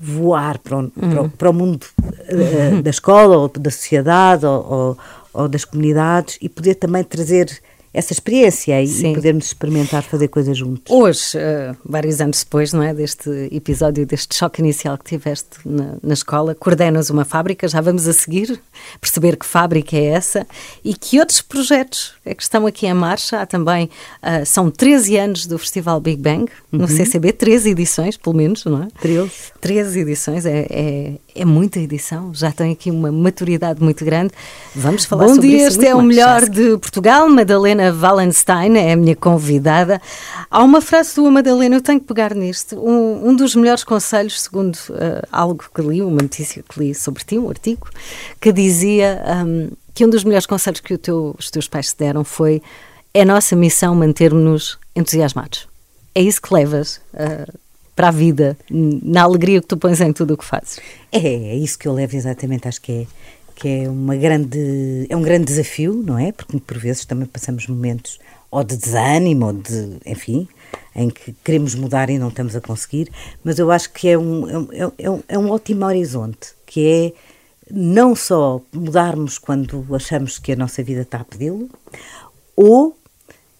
voar 0.00 0.58
para 0.58 0.76
o, 0.76 0.80
uhum. 0.80 0.90
para 0.90 1.22
o, 1.22 1.28
para 1.30 1.50
o 1.50 1.52
mundo 1.52 1.86
uh, 2.02 2.82
da 2.82 2.90
escola 2.90 3.36
ou 3.36 3.48
da 3.48 3.70
sociedade 3.70 4.44
ou, 4.44 4.72
ou, 4.72 4.98
ou, 5.32 5.48
das 5.48 5.64
comunidades 5.64 6.38
e 6.40 6.48
poder 6.48 6.74
também 6.74 7.02
trazer 7.02 7.60
essa 7.96 8.12
experiência 8.12 8.80
e, 8.82 8.86
e 8.86 9.14
podermos 9.14 9.46
experimentar 9.46 10.02
fazer 10.02 10.28
coisas 10.28 10.56
juntos. 10.56 10.94
Hoje, 10.94 11.38
uh, 11.38 11.74
vários 11.82 12.20
anos 12.20 12.44
depois, 12.44 12.70
não 12.74 12.82
é, 12.82 12.92
deste 12.92 13.30
episódio, 13.50 14.04
deste 14.04 14.36
choque 14.36 14.60
inicial 14.60 14.98
que 14.98 15.04
tiveste 15.04 15.56
na, 15.64 15.94
na, 16.02 16.12
escola, 16.12 16.54
coordenas 16.54 17.08
uma 17.08 17.24
fábrica, 17.24 17.66
já 17.66 17.80
vamos 17.80 18.06
a 18.06 18.12
seguir, 18.12 18.60
perceber 19.00 19.36
que 19.36 19.46
fábrica 19.46 19.96
é 19.96 20.04
essa 20.04 20.46
e 20.84 20.92
que 20.94 21.18
outros 21.18 21.40
projetos 21.40 22.12
é 22.24 22.34
que 22.34 22.42
estão 22.42 22.66
aqui 22.66 22.86
em 22.86 22.92
marcha. 22.92 23.40
Há 23.40 23.46
também, 23.46 23.86
uh, 24.22 24.44
são 24.44 24.70
13 24.70 25.16
anos 25.16 25.46
do 25.46 25.58
Festival 25.58 25.98
Big 25.98 26.20
Bang, 26.20 26.52
no 26.70 26.82
uhum. 26.82 26.88
CCB, 26.88 27.32
13 27.32 27.70
edições, 27.70 28.18
pelo 28.18 28.36
menos, 28.36 28.66
não 28.66 28.82
é? 28.82 28.88
13. 29.00 29.30
13 29.58 30.00
edições, 30.00 30.44
é, 30.44 30.66
é, 30.68 31.12
é 31.36 31.44
muita 31.44 31.78
edição, 31.78 32.32
já 32.34 32.50
tem 32.50 32.72
aqui 32.72 32.90
uma 32.90 33.12
maturidade 33.12 33.82
muito 33.82 34.04
grande. 34.04 34.32
Vamos 34.74 35.04
falar 35.04 35.26
Bom 35.26 35.34
sobre 35.34 35.48
dia, 35.48 35.68
isso. 35.68 35.76
Bom 35.76 35.82
dia, 35.82 35.90
este 35.90 35.92
é 35.92 35.94
o 35.94 36.02
melhor 36.02 36.48
de 36.48 36.78
Portugal. 36.78 37.28
Madalena 37.28 37.92
Wallenstein 37.92 38.76
é 38.76 38.92
a 38.92 38.96
minha 38.96 39.14
convidada. 39.14 40.00
Há 40.50 40.62
uma 40.62 40.80
frase 40.80 41.14
tua, 41.14 41.30
Madalena, 41.30 41.76
eu 41.76 41.80
tenho 41.82 42.00
que 42.00 42.06
pegar 42.06 42.34
nisto. 42.34 42.76
Um, 42.76 43.28
um 43.28 43.36
dos 43.36 43.54
melhores 43.54 43.84
conselhos, 43.84 44.40
segundo 44.40 44.76
uh, 44.90 45.26
algo 45.30 45.64
que 45.74 45.82
li, 45.82 46.02
uma 46.02 46.22
notícia 46.22 46.64
que 46.66 46.80
li 46.80 46.94
sobre 46.94 47.24
ti, 47.24 47.38
um 47.38 47.48
artigo, 47.48 47.88
que 48.40 48.52
dizia 48.52 49.22
um, 49.46 49.70
que 49.94 50.04
um 50.04 50.10
dos 50.10 50.24
melhores 50.24 50.46
conselhos 50.46 50.80
que 50.80 50.96
teu, 50.96 51.34
os 51.38 51.50
teus 51.50 51.68
pais 51.68 51.92
te 51.92 51.98
deram 51.98 52.24
foi 52.24 52.62
é 53.12 53.24
nossa 53.24 53.56
missão 53.56 53.94
manter-nos 53.94 54.78
entusiasmados. 54.94 55.68
É 56.14 56.22
isso 56.22 56.40
que 56.40 56.52
levas 56.52 57.00
uh, 57.14 57.58
para 57.96 58.08
a 58.08 58.10
vida, 58.10 58.56
na 58.70 59.22
alegria 59.22 59.60
que 59.60 59.66
tu 59.66 59.76
pões 59.76 60.00
em 60.00 60.12
tudo 60.12 60.34
o 60.34 60.36
que 60.36 60.44
fazes. 60.44 60.78
É, 61.10 61.18
é 61.18 61.56
isso 61.56 61.78
que 61.78 61.88
eu 61.88 61.94
levo 61.94 62.14
exatamente, 62.14 62.68
acho 62.68 62.80
que 62.80 62.92
é 62.92 63.06
que 63.56 63.68
é 63.68 63.88
uma 63.88 64.14
grande 64.14 65.06
é 65.08 65.16
um 65.16 65.22
grande 65.22 65.46
desafio, 65.46 65.94
não 66.06 66.18
é? 66.18 66.30
Porque 66.30 66.60
por 66.60 66.76
vezes 66.76 67.06
também 67.06 67.26
passamos 67.26 67.66
momentos 67.66 68.18
ou 68.50 68.62
de 68.62 68.76
desânimo 68.76 69.46
ou 69.46 69.52
de, 69.54 69.96
enfim, 70.04 70.46
em 70.94 71.08
que 71.08 71.34
queremos 71.42 71.74
mudar 71.74 72.10
e 72.10 72.18
não 72.18 72.28
estamos 72.28 72.54
a 72.54 72.60
conseguir, 72.60 73.10
mas 73.42 73.58
eu 73.58 73.70
acho 73.70 73.90
que 73.92 74.08
é 74.08 74.18
um, 74.18 74.70
é, 74.70 74.92
é, 74.98 75.10
um, 75.10 75.22
é 75.26 75.38
um 75.38 75.50
ótimo 75.50 75.86
horizonte, 75.86 76.54
que 76.66 76.86
é 76.86 77.12
não 77.70 78.14
só 78.14 78.60
mudarmos 78.72 79.38
quando 79.38 79.84
achamos 79.94 80.38
que 80.38 80.52
a 80.52 80.56
nossa 80.56 80.82
vida 80.82 81.00
está 81.00 81.20
a 81.20 81.24
pedi-lo, 81.24 81.68
ou 82.54 82.96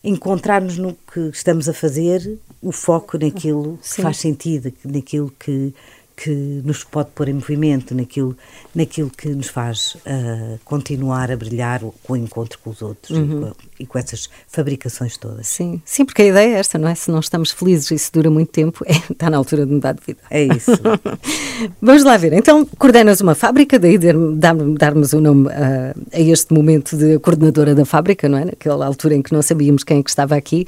encontrarmos 0.04 0.78
no 0.78 0.96
que 1.12 1.20
estamos 1.32 1.68
a 1.68 1.72
fazer 1.72 2.38
o 2.62 2.72
foco 2.72 3.18
naquilo 3.18 3.78
Sim. 3.82 3.96
que 3.96 4.02
faz 4.02 4.16
sentido, 4.18 4.72
naquilo 4.84 5.32
que, 5.38 5.74
que 6.16 6.30
nos 6.64 6.82
pode 6.82 7.10
pôr 7.14 7.28
em 7.28 7.34
movimento 7.34 7.94
naquilo, 7.94 8.34
naquilo 8.74 9.10
que 9.10 9.28
nos 9.28 9.48
faz 9.48 9.96
uh, 9.96 10.58
continuar 10.64 11.30
a 11.30 11.36
brilhar 11.36 11.80
com 12.02 12.14
o 12.14 12.16
encontro 12.16 12.58
com 12.58 12.70
os 12.70 12.80
outros 12.80 13.16
uhum. 13.16 13.24
e, 13.24 13.40
com, 13.40 13.52
e, 13.80 13.86
com, 13.86 13.98
essas 13.98 14.30
fabricações 14.48 15.18
todas. 15.18 15.46
Sim, 15.46 15.80
sim, 15.84 16.06
porque 16.06 16.22
a 16.22 16.26
ideia 16.26 16.56
é 16.56 16.58
esta, 16.58 16.78
não 16.78 16.88
é? 16.88 16.94
Se 16.94 17.10
não 17.10 17.20
estamos 17.20 17.52
felizes 17.52 17.90
e 17.90 17.98
se 17.98 18.10
dura 18.10 18.30
muito 18.30 18.50
tempo, 18.50 18.82
é, 18.88 18.96
está 19.12 19.28
na 19.28 19.36
altura 19.36 19.66
de 19.66 19.72
mudar 19.72 19.92
de 19.92 20.00
vida. 20.06 20.20
É 20.30 20.42
isso. 20.42 20.72
Vamos 21.82 22.02
lá 22.02 22.16
ver. 22.16 22.32
Então, 22.32 22.64
coordenas 22.64 23.20
uma 23.20 23.34
fábrica, 23.34 23.78
daí 23.78 23.98
darmos 24.78 25.12
o 25.12 25.20
nome 25.20 25.48
uh, 25.48 25.50
a 26.12 26.20
este 26.20 26.54
momento 26.54 26.96
de 26.96 27.18
coordenadora 27.18 27.74
da 27.74 27.84
fábrica, 27.84 28.26
não 28.26 28.38
é? 28.38 28.46
Naquela 28.46 28.86
altura 28.86 29.14
em 29.16 29.22
que 29.22 29.34
não 29.34 29.42
sabíamos 29.42 29.84
quem 29.84 29.98
é 29.98 30.02
que 30.02 30.10
estava 30.10 30.34
aqui. 30.34 30.66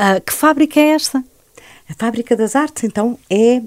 Uh, 0.00 0.18
que 0.24 0.32
fábrica 0.32 0.80
é 0.80 0.94
esta? 0.94 1.22
A 1.86 1.94
Fábrica 1.94 2.34
das 2.34 2.56
Artes, 2.56 2.84
então, 2.84 3.18
é 3.28 3.62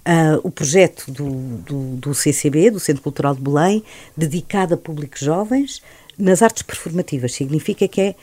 Uh, 0.00 0.40
o 0.42 0.50
projeto 0.50 1.10
do, 1.10 1.30
do, 1.58 1.96
do, 1.96 2.14
CCB, 2.14 2.70
do 2.70 2.80
Centro 2.80 3.02
Cultural 3.02 3.34
de 3.34 3.42
Belém, 3.42 3.84
dedicado 4.16 4.72
a 4.72 4.76
públicos 4.76 5.20
jovens 5.20 5.82
nas 6.16 6.40
artes 6.40 6.62
performativas. 6.62 7.34
Significa 7.34 7.86
que 7.86 8.00
é 8.00 8.14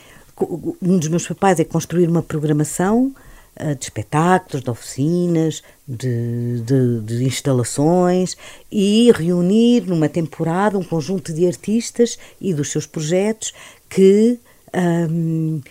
um 0.82 0.98
dos 0.98 1.08
meus 1.08 1.28
papéis 1.28 1.60
é 1.60 1.64
construir 1.64 2.10
uma 2.10 2.24
programação 2.24 3.14
uh, 3.62 3.76
de 3.76 3.84
espetáculos, 3.84 4.64
de 4.64 4.70
oficinas, 4.72 5.62
de, 5.88 6.62
de, 6.62 7.02
de, 7.02 7.26
instalações 7.26 8.36
e 8.72 9.12
reunir 9.12 9.82
numa 9.82 10.10
temporada 10.10 10.80
um 10.80 10.84
conjunto 10.84 11.32
de 11.32 11.46
artistas 11.46 12.18
e 12.42 12.56
dos 12.56 12.72
seus 12.72 12.88
projetos 12.88 13.54
que 13.88 14.40
um, 14.74 15.62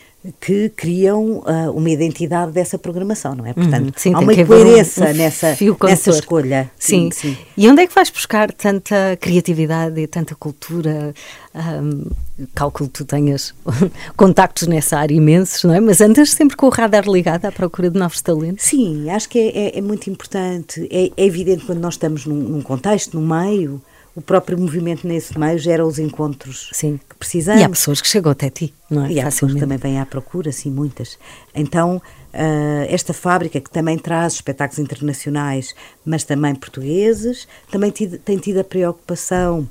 que 0.41 0.71
criam 0.71 1.39
uh, 1.39 1.71
uma 1.73 1.91
identidade 1.91 2.53
dessa 2.53 2.79
programação, 2.79 3.35
não 3.35 3.47
é? 3.47 3.53
Portanto, 3.53 3.87
uhum, 3.87 3.93
sim, 3.97 4.15
há 4.15 4.19
uma 4.19 4.35
coerência 4.35 5.05
um, 5.05 5.11
um 5.11 5.15
nessa, 5.15 5.57
nessa 5.87 6.11
escolha. 6.11 6.71
Sim. 6.79 7.11
sim. 7.13 7.35
sim. 7.35 7.39
E 7.57 7.69
onde 7.69 7.83
é 7.83 7.87
que 7.87 7.95
vais 7.95 8.11
buscar 8.11 8.51
tanta 8.53 9.17
criatividade 9.21 10.01
e 10.01 10.07
tanta 10.07 10.35
cultura? 10.35 11.15
Um, 11.55 12.11
calculo 12.55 12.91
que 12.91 12.99
tu 12.99 13.05
tenhas 13.05 13.55
contactos 14.15 14.69
nessa 14.69 14.99
área 14.99 15.15
imensos, 15.15 15.65
não 15.65 15.75
é? 15.75 15.81
Mas 15.81 16.01
andas 16.01 16.33
sempre 16.33 16.57
com 16.57 16.67
o 16.67 16.71
radar 16.71 17.09
ligado 17.09 17.47
à 17.47 17.53
procura 17.53 17.91
de 17.91 17.99
novos 17.99 18.21
talentos? 18.21 18.65
Sim, 18.65 19.09
acho 19.09 19.29
que 19.29 19.39
é, 19.39 19.59
é, 19.59 19.79
é 19.79 19.81
muito 19.81 20.11
importante. 20.11 20.87
É, 20.91 21.11
é, 21.17 21.25
evidente 21.25 21.65
quando 21.65 21.81
nós 21.81 21.95
estamos 21.95 22.27
num, 22.27 22.37
num 22.37 22.61
contexto, 22.61 23.19
num 23.19 23.27
meio, 23.27 23.81
o 24.17 24.23
próprio 24.23 24.59
movimento 24.59 25.07
nesse 25.07 25.39
meio 25.39 25.59
gera 25.59 25.87
os 25.87 25.99
encontros 25.99 26.71
sim. 26.73 26.99
que 27.07 27.15
precisamos. 27.17 27.61
E 27.61 27.65
há 27.65 27.69
pessoas 27.69 28.01
que 28.01 28.09
chegam 28.09 28.33
até 28.33 28.49
ti, 28.49 28.73
não 28.91 29.05
é? 29.05 29.13
E 29.13 29.21
há 29.21 29.25
pessoas 29.25 29.53
que 29.53 29.61
também 29.61 29.77
vêm 29.77 30.01
à 30.01 30.07
procura, 30.07 30.51
sim, 30.51 30.71
muitas. 30.71 31.19
Então, 31.55 31.97
uh, 31.97 32.87
esta 32.89 33.13
fábrica, 33.13 33.61
que 33.61 33.71
também 33.71 33.99
traz 33.99 34.33
espetáculos 34.33 34.79
internacionais, 34.79 35.75
mas 36.03 36.25
também 36.25 36.55
portugueses, 36.55 37.47
também 37.71 37.91
tido, 37.91 38.19
tem 38.19 38.39
tido 38.39 38.59
a 38.59 38.65
preocupação 38.65 39.69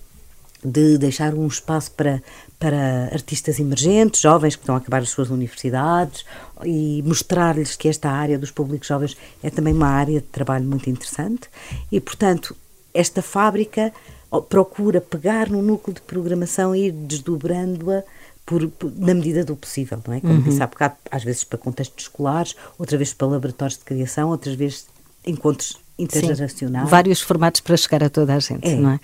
de 0.64 1.00
deixar 1.00 1.34
um 1.34 1.48
espaço 1.48 1.92
para, 1.92 2.22
para 2.60 3.10
artistas 3.12 3.60
emergentes, 3.60 4.22
jovens 4.22 4.56
que 4.56 4.62
estão 4.62 4.76
a 4.76 4.78
acabar 4.78 5.02
as 5.02 5.10
suas 5.10 5.32
universidades 5.32 6.24
e 6.64 7.04
mostrar-lhes 7.04 7.76
que 7.76 7.88
esta 7.88 8.10
área 8.12 8.38
dos 8.38 8.52
públicos 8.52 8.88
jovens 8.88 9.18
é 9.42 9.50
também 9.50 9.74
uma 9.74 9.88
área 9.88 10.20
de 10.20 10.28
trabalho 10.28 10.66
muito 10.66 10.88
interessante 10.88 11.50
e, 11.92 12.00
portanto, 12.00 12.56
esta 12.94 13.22
fábrica 13.22 13.92
procura 14.50 15.00
pegar 15.00 15.50
no 15.50 15.62
núcleo 15.62 15.94
de 15.94 16.02
programação 16.02 16.76
e 16.76 16.88
ir 16.88 16.92
desdobrando-a 16.92 18.04
por, 18.46 18.68
por, 18.70 18.92
na 18.96 19.14
medida 19.14 19.44
do 19.44 19.56
possível, 19.56 20.00
não 20.06 20.14
é? 20.14 20.22
Como 20.22 20.34
uhum. 20.34 20.42
disse 20.42 20.62
há 20.62 20.68
bocado, 20.68 20.96
às 21.10 21.24
vezes 21.24 21.44
para 21.44 21.58
contextos 21.58 22.06
escolares, 22.06 22.56
outras 22.78 22.98
vezes 22.98 23.14
para 23.14 23.28
laboratórios 23.28 23.78
de 23.78 23.84
criação, 23.84 24.30
outras 24.30 24.56
vezes 24.56 24.86
encontros 25.26 25.78
intergeracionais. 25.98 26.90
vários 26.90 27.22
formatos 27.22 27.62
para 27.62 27.78
chegar 27.78 28.04
a 28.04 28.10
toda 28.10 28.36
a 28.36 28.40
gente, 28.40 28.68
é, 28.68 28.76
não 28.76 28.92
é? 28.92 29.00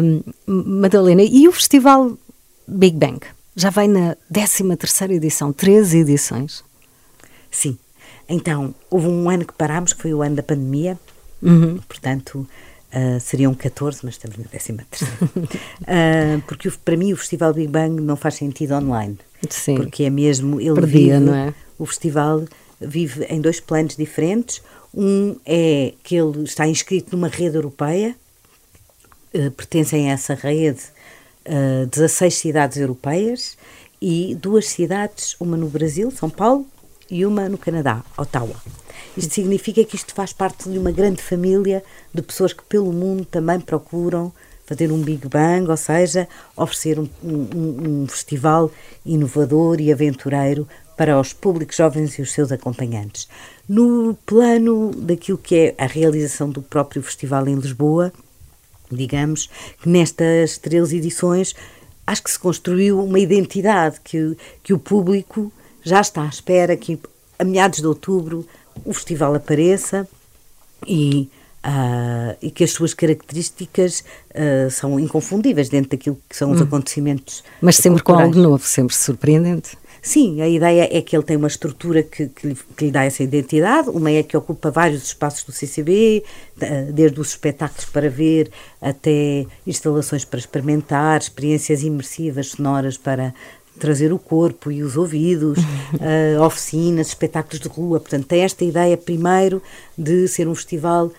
Um, 0.00 0.22
Madalena, 0.46 1.22
e 1.22 1.46
o 1.48 1.52
festival 1.52 2.16
Big 2.66 2.96
Bang? 2.96 3.20
Já 3.54 3.68
vai 3.68 3.88
na 3.88 4.16
13 4.32 4.76
terceira 4.76 5.12
edição, 5.12 5.52
13 5.52 5.98
edições. 5.98 6.64
Sim. 7.50 7.76
Então, 8.28 8.72
houve 8.88 9.08
um 9.08 9.28
ano 9.28 9.44
que 9.44 9.52
parámos, 9.52 9.92
que 9.92 10.00
foi 10.00 10.14
o 10.14 10.22
ano 10.22 10.36
da 10.36 10.42
pandemia, 10.42 10.98
uhum. 11.42 11.78
portanto 11.88 12.46
Uh, 12.92 13.20
seriam 13.20 13.54
14, 13.54 14.00
mas 14.02 14.14
estamos 14.14 14.36
na 14.36 14.44
13 14.44 14.72
terceira. 14.90 15.14
uh, 15.22 16.42
porque 16.48 16.68
para 16.84 16.96
mim 16.96 17.12
o 17.12 17.16
Festival 17.16 17.54
Big 17.54 17.68
Bang 17.68 18.00
não 18.02 18.16
faz 18.16 18.34
sentido 18.34 18.74
online. 18.74 19.16
Sim. 19.48 19.76
Porque 19.76 20.04
é 20.04 20.10
mesmo. 20.10 20.60
Ele 20.60 20.74
Perdia, 20.74 21.18
vive, 21.18 21.20
não 21.20 21.34
é? 21.34 21.54
O 21.78 21.86
festival 21.86 22.44
vive 22.80 23.24
em 23.24 23.40
dois 23.40 23.60
planos 23.60 23.96
diferentes. 23.96 24.60
Um 24.92 25.36
é 25.46 25.94
que 26.02 26.16
ele 26.16 26.42
está 26.42 26.66
inscrito 26.66 27.14
numa 27.16 27.28
rede 27.28 27.56
europeia, 27.56 28.16
uh, 29.34 29.50
pertencem 29.52 30.10
a 30.10 30.14
essa 30.14 30.34
rede 30.34 30.82
uh, 31.46 31.86
16 31.86 32.34
cidades 32.34 32.76
europeias 32.78 33.56
e 34.00 34.34
duas 34.34 34.66
cidades, 34.66 35.36
uma 35.38 35.56
no 35.56 35.68
Brasil, 35.68 36.10
São 36.10 36.28
Paulo, 36.28 36.66
e 37.10 37.26
uma 37.26 37.48
no 37.48 37.58
Canadá, 37.58 38.02
Ottawa. 38.16 38.56
Isto 39.16 39.34
significa 39.34 39.84
que 39.84 39.96
isto 39.96 40.14
faz 40.14 40.32
parte 40.32 40.68
de 40.68 40.78
uma 40.78 40.90
grande 40.90 41.22
família 41.22 41.82
de 42.12 42.22
pessoas 42.22 42.52
que 42.52 42.62
pelo 42.64 42.92
mundo 42.92 43.24
também 43.24 43.60
procuram 43.60 44.32
fazer 44.64 44.92
um 44.92 45.02
Big 45.02 45.26
Bang, 45.26 45.68
ou 45.68 45.76
seja, 45.76 46.28
oferecer 46.56 46.98
um, 46.98 47.08
um, 47.24 48.02
um 48.02 48.06
festival 48.06 48.70
inovador 49.04 49.80
e 49.80 49.92
aventureiro 49.92 50.66
para 50.96 51.18
os 51.18 51.32
públicos 51.32 51.76
jovens 51.76 52.18
e 52.18 52.22
os 52.22 52.30
seus 52.30 52.52
acompanhantes. 52.52 53.26
No 53.68 54.16
plano 54.26 54.92
daquilo 54.94 55.38
que 55.38 55.56
é 55.56 55.74
a 55.76 55.86
realização 55.86 56.50
do 56.50 56.62
próprio 56.62 57.02
festival 57.02 57.48
em 57.48 57.56
Lisboa, 57.56 58.12
digamos 58.92 59.48
que 59.82 59.88
nestas 59.88 60.58
13 60.58 60.98
edições 60.98 61.54
acho 62.06 62.22
que 62.22 62.30
se 62.30 62.38
construiu 62.38 63.02
uma 63.02 63.18
identidade 63.18 64.00
que, 64.04 64.36
que 64.62 64.72
o 64.72 64.78
público 64.78 65.52
já 65.82 66.00
está 66.00 66.22
à 66.22 66.28
espera 66.28 66.76
que 66.76 67.00
a 67.38 67.44
meados 67.44 67.80
de 67.80 67.86
outubro 67.86 68.46
o 68.84 68.92
festival 68.92 69.34
apareça 69.34 70.08
e, 70.86 71.28
uh, 71.64 72.36
e 72.40 72.50
que 72.50 72.64
as 72.64 72.72
suas 72.72 72.94
características 72.94 74.04
uh, 74.30 74.70
são 74.70 74.98
inconfundíveis 74.98 75.68
dentro 75.68 75.90
daquilo 75.90 76.18
que 76.28 76.36
são 76.36 76.50
os 76.50 76.60
hum. 76.60 76.64
acontecimentos. 76.64 77.44
Mas 77.60 77.76
sempre 77.76 78.02
culturais. 78.02 78.32
com 78.32 78.38
algo 78.38 78.50
novo, 78.50 78.64
sempre 78.64 78.94
surpreendente. 78.94 79.78
Sim, 80.02 80.40
a 80.40 80.48
ideia 80.48 80.88
é 80.90 81.02
que 81.02 81.14
ele 81.14 81.22
tem 81.22 81.36
uma 81.36 81.46
estrutura 81.46 82.02
que, 82.02 82.26
que, 82.28 82.46
lhe, 82.46 82.58
que, 82.76 82.86
lhe, 82.86 82.90
dá 82.90 83.04
essa 83.04 83.22
identidade. 83.22 83.90
Uma 83.90 84.10
é 84.10 84.22
que 84.22 84.34
ocupa 84.34 84.70
vários 84.70 85.02
espaços 85.02 85.44
do 85.44 85.52
CCB, 85.52 86.24
desde 86.94 87.20
os 87.20 87.28
espetáculos 87.30 87.84
para 87.84 88.08
ver 88.08 88.50
até 88.80 89.44
instalações 89.66 90.24
para 90.24 90.38
experimentar, 90.38 91.20
experiências 91.20 91.82
imersivas 91.82 92.48
sonoras 92.52 92.96
para 92.96 93.34
trazer 93.80 94.12
o 94.12 94.18
corpo 94.18 94.70
e 94.70 94.82
os 94.82 94.96
ouvidos, 94.96 95.58
uh, 95.58 96.42
oficinas, 96.44 97.08
espetáculos 97.08 97.58
de 97.58 97.68
rua. 97.68 97.98
Portanto, 97.98 98.26
tem 98.26 98.42
esta 98.42 98.64
ideia, 98.64 98.96
primeiro, 98.96 99.62
de 99.96 100.28
ser 100.28 100.46
um 100.46 100.54
festival 100.54 101.10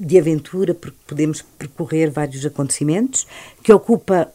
de 0.00 0.18
aventura, 0.18 0.74
porque 0.74 0.96
podemos 1.06 1.42
percorrer 1.58 2.10
vários 2.10 2.44
acontecimentos, 2.44 3.26
que 3.62 3.72
ocupa 3.72 4.28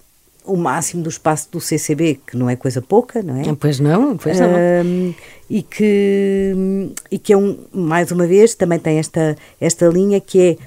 o 0.46 0.56
máximo 0.56 1.04
do 1.04 1.10
espaço 1.10 1.48
do 1.52 1.62
CCB, 1.62 2.20
que 2.26 2.36
não 2.36 2.50
é 2.50 2.56
coisa 2.56 2.82
pouca, 2.82 3.22
não 3.22 3.36
é? 3.38 3.48
Ah, 3.48 3.56
pois 3.60 3.80
não, 3.80 4.18
pois 4.18 4.40
não. 4.40 4.48
Uh, 4.48 5.16
e 5.50 5.62
que, 5.62 6.92
e 7.12 7.20
que 7.20 7.34
é 7.34 7.38
um, 7.38 7.58
mais 7.72 8.12
uma 8.12 8.26
vez, 8.26 8.56
também 8.56 8.80
tem 8.80 8.98
esta, 8.98 9.38
esta 9.62 9.88
linha 9.88 10.20
que 10.20 10.40
é 10.40 10.58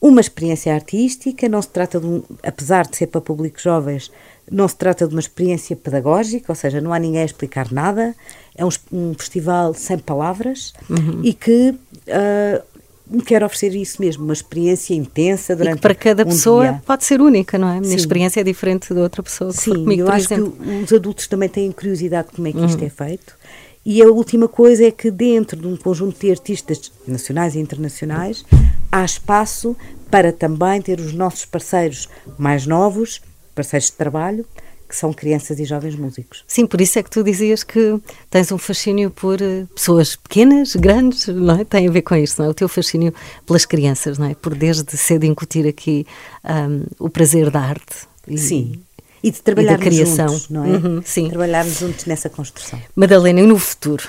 uma 0.00 0.20
experiência 0.20 0.74
artística, 0.74 1.48
não 1.48 1.60
se 1.60 1.68
trata 1.68 2.00
de 2.00 2.06
um, 2.06 2.22
apesar 2.42 2.86
de 2.86 2.96
ser 2.96 3.06
para 3.06 3.20
públicos 3.20 3.62
jovens, 3.62 4.10
não 4.50 4.66
se 4.66 4.76
trata 4.76 5.06
de 5.06 5.14
uma 5.14 5.20
experiência 5.20 5.76
pedagógica, 5.76 6.50
ou 6.50 6.56
seja, 6.56 6.80
não 6.80 6.92
há 6.92 6.98
ninguém 6.98 7.22
a 7.22 7.24
explicar 7.24 7.70
nada, 7.70 8.14
é 8.54 8.64
um, 8.64 8.70
um 8.92 9.14
festival 9.14 9.72
sem 9.74 9.98
palavras 9.98 10.72
uhum. 10.88 11.20
e 11.22 11.32
que 11.32 11.70
uh, 11.70 13.22
quer 13.22 13.44
oferecer 13.44 13.74
isso 13.74 14.00
mesmo, 14.00 14.24
uma 14.24 14.32
experiência 14.32 14.94
intensa 14.94 15.54
durante 15.54 15.74
e 15.74 15.76
que 15.76 15.82
para 15.82 15.94
cada 15.94 16.22
um 16.24 16.26
pessoa 16.26 16.68
dia. 16.68 16.82
pode 16.84 17.04
ser 17.04 17.20
única, 17.20 17.56
não 17.58 17.68
é? 17.68 17.78
A 17.78 17.80
minha 17.80 17.90
Sim. 17.90 17.96
experiência 17.96 18.40
é 18.40 18.44
diferente 18.44 18.92
de 18.92 19.00
outra 19.00 19.22
pessoa. 19.22 19.52
Sim, 19.52 19.72
comigo, 19.72 20.02
eu 20.02 20.08
acho 20.10 20.32
exemplo. 20.32 20.52
que 20.52 20.84
os 20.84 20.92
adultos 20.92 21.26
também 21.26 21.48
têm 21.48 21.70
curiosidade 21.70 22.28
de 22.28 22.34
como 22.34 22.48
é 22.48 22.52
que 22.52 22.58
uhum. 22.58 22.66
isto 22.66 22.84
é 22.84 22.88
feito. 22.88 23.38
E 23.84 24.02
a 24.02 24.08
última 24.08 24.46
coisa 24.46 24.84
é 24.84 24.90
que 24.90 25.10
dentro 25.10 25.58
de 25.58 25.66
um 25.66 25.76
conjunto 25.76 26.20
de 26.20 26.30
artistas 26.30 26.92
nacionais 27.06 27.54
e 27.54 27.58
internacionais 27.58 28.44
há 28.92 29.04
espaço 29.04 29.74
para 30.10 30.32
também 30.32 30.82
ter 30.82 31.00
os 31.00 31.14
nossos 31.14 31.46
parceiros 31.46 32.08
mais 32.36 32.66
novos 32.66 33.22
parceiros 33.60 33.88
de 33.88 33.92
trabalho, 33.92 34.46
que 34.88 34.96
são 34.96 35.12
crianças 35.12 35.60
e 35.60 35.64
jovens 35.64 35.94
músicos. 35.94 36.44
Sim, 36.48 36.66
por 36.66 36.80
isso 36.80 36.98
é 36.98 37.02
que 37.02 37.10
tu 37.10 37.22
dizias 37.22 37.62
que 37.62 38.00
tens 38.28 38.50
um 38.50 38.58
fascínio 38.58 39.10
por 39.10 39.40
uh, 39.40 39.66
pessoas 39.74 40.16
pequenas, 40.16 40.74
grandes, 40.74 41.28
não 41.28 41.60
é? 41.60 41.64
Tem 41.64 41.86
a 41.86 41.90
ver 41.90 42.02
com 42.02 42.16
isso, 42.16 42.40
não 42.40 42.48
é? 42.48 42.50
O 42.50 42.54
teu 42.54 42.68
fascínio 42.68 43.14
pelas 43.46 43.64
crianças, 43.64 44.18
não 44.18 44.26
é? 44.26 44.34
Por 44.34 44.54
desde 44.54 44.96
cedo 44.96 45.24
incutir 45.24 45.68
aqui 45.68 46.04
um, 46.44 47.06
o 47.06 47.08
prazer 47.08 47.50
da 47.50 47.60
arte. 47.60 48.08
E, 48.26 48.36
sim. 48.36 48.80
E 49.22 49.30
de 49.30 49.40
trabalharmos 49.40 49.80
e 49.80 49.84
da 49.84 49.90
criação. 49.90 50.28
juntos, 50.28 50.48
não 50.48 50.64
é? 50.64 50.68
Uhum, 50.68 51.02
sim. 51.04 51.28
Trabalharmos 51.28 51.78
juntos 51.78 52.06
nessa 52.06 52.28
construção. 52.28 52.80
Madalena, 52.96 53.40
e 53.40 53.46
no 53.46 53.58
futuro? 53.58 54.08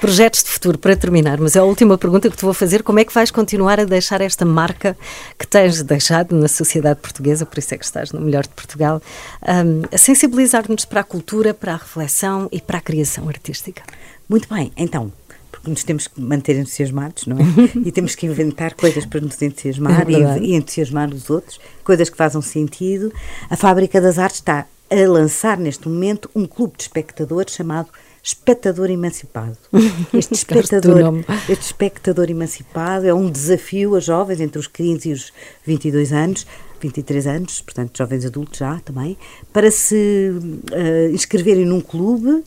Projetos 0.00 0.44
de 0.44 0.50
futuro, 0.50 0.78
para 0.78 0.94
terminar, 0.96 1.40
mas 1.40 1.56
é 1.56 1.58
a 1.58 1.64
última 1.64 1.98
pergunta 1.98 2.30
que 2.30 2.36
te 2.36 2.44
vou 2.44 2.54
fazer. 2.54 2.84
Como 2.84 3.00
é 3.00 3.04
que 3.04 3.12
vais 3.12 3.32
continuar 3.32 3.80
a 3.80 3.84
deixar 3.84 4.20
esta 4.20 4.44
marca 4.44 4.96
que 5.36 5.44
tens 5.46 5.82
deixado 5.82 6.36
na 6.36 6.46
sociedade 6.46 7.00
portuguesa, 7.00 7.44
por 7.44 7.58
isso 7.58 7.74
é 7.74 7.78
que 7.78 7.84
estás 7.84 8.12
no 8.12 8.20
melhor 8.20 8.44
de 8.44 8.50
Portugal, 8.50 9.02
um, 9.42 9.82
a 9.92 9.98
sensibilizar-nos 9.98 10.84
para 10.84 11.00
a 11.00 11.04
cultura, 11.04 11.52
para 11.52 11.74
a 11.74 11.76
reflexão 11.76 12.48
e 12.52 12.60
para 12.60 12.78
a 12.78 12.80
criação 12.80 13.28
artística? 13.28 13.82
Muito 14.28 14.48
bem, 14.48 14.70
então, 14.76 15.12
porque 15.50 15.68
nos 15.68 15.82
temos 15.82 16.06
que 16.06 16.20
manter 16.20 16.56
entusiasmados, 16.56 17.26
não 17.26 17.36
é? 17.36 17.42
e 17.84 17.90
temos 17.90 18.14
que 18.14 18.26
inventar 18.26 18.74
coisas 18.74 19.04
para 19.04 19.20
nos 19.20 19.40
entusiasmar 19.42 20.08
é 20.08 20.38
e, 20.38 20.50
e, 20.50 20.54
entusiasmar 20.54 21.12
os 21.12 21.28
outros, 21.28 21.58
coisas 21.82 22.08
que 22.08 22.16
façam 22.16 22.40
sentido. 22.40 23.12
A 23.50 23.56
Fábrica 23.56 24.00
das 24.00 24.16
Artes 24.16 24.38
está 24.38 24.66
a 24.90 25.08
lançar 25.08 25.58
neste 25.58 25.88
momento 25.88 26.30
um 26.34 26.46
clube 26.46 26.76
de 26.76 26.84
espectadores 26.84 27.54
chamado 27.54 27.88
Espectador 28.28 28.90
Emancipado. 28.90 29.56
Este 30.12 30.34
espectador, 30.34 31.24
este 31.48 31.64
espectador 31.64 32.28
emancipado 32.28 33.06
é 33.06 33.14
um 33.14 33.30
desafio 33.30 33.94
a 33.94 34.00
jovens 34.00 34.38
entre 34.38 34.58
os 34.58 34.66
15 34.66 35.08
e 35.08 35.12
os 35.14 35.32
22 35.64 36.12
anos 36.12 36.46
23 36.78 37.26
anos, 37.26 37.60
portanto 37.62 37.96
jovens 37.96 38.26
adultos 38.26 38.58
já 38.58 38.78
também, 38.80 39.16
para 39.50 39.70
se 39.70 40.30
uh, 40.30 41.12
inscreverem 41.12 41.64
num 41.64 41.80
clube 41.80 42.44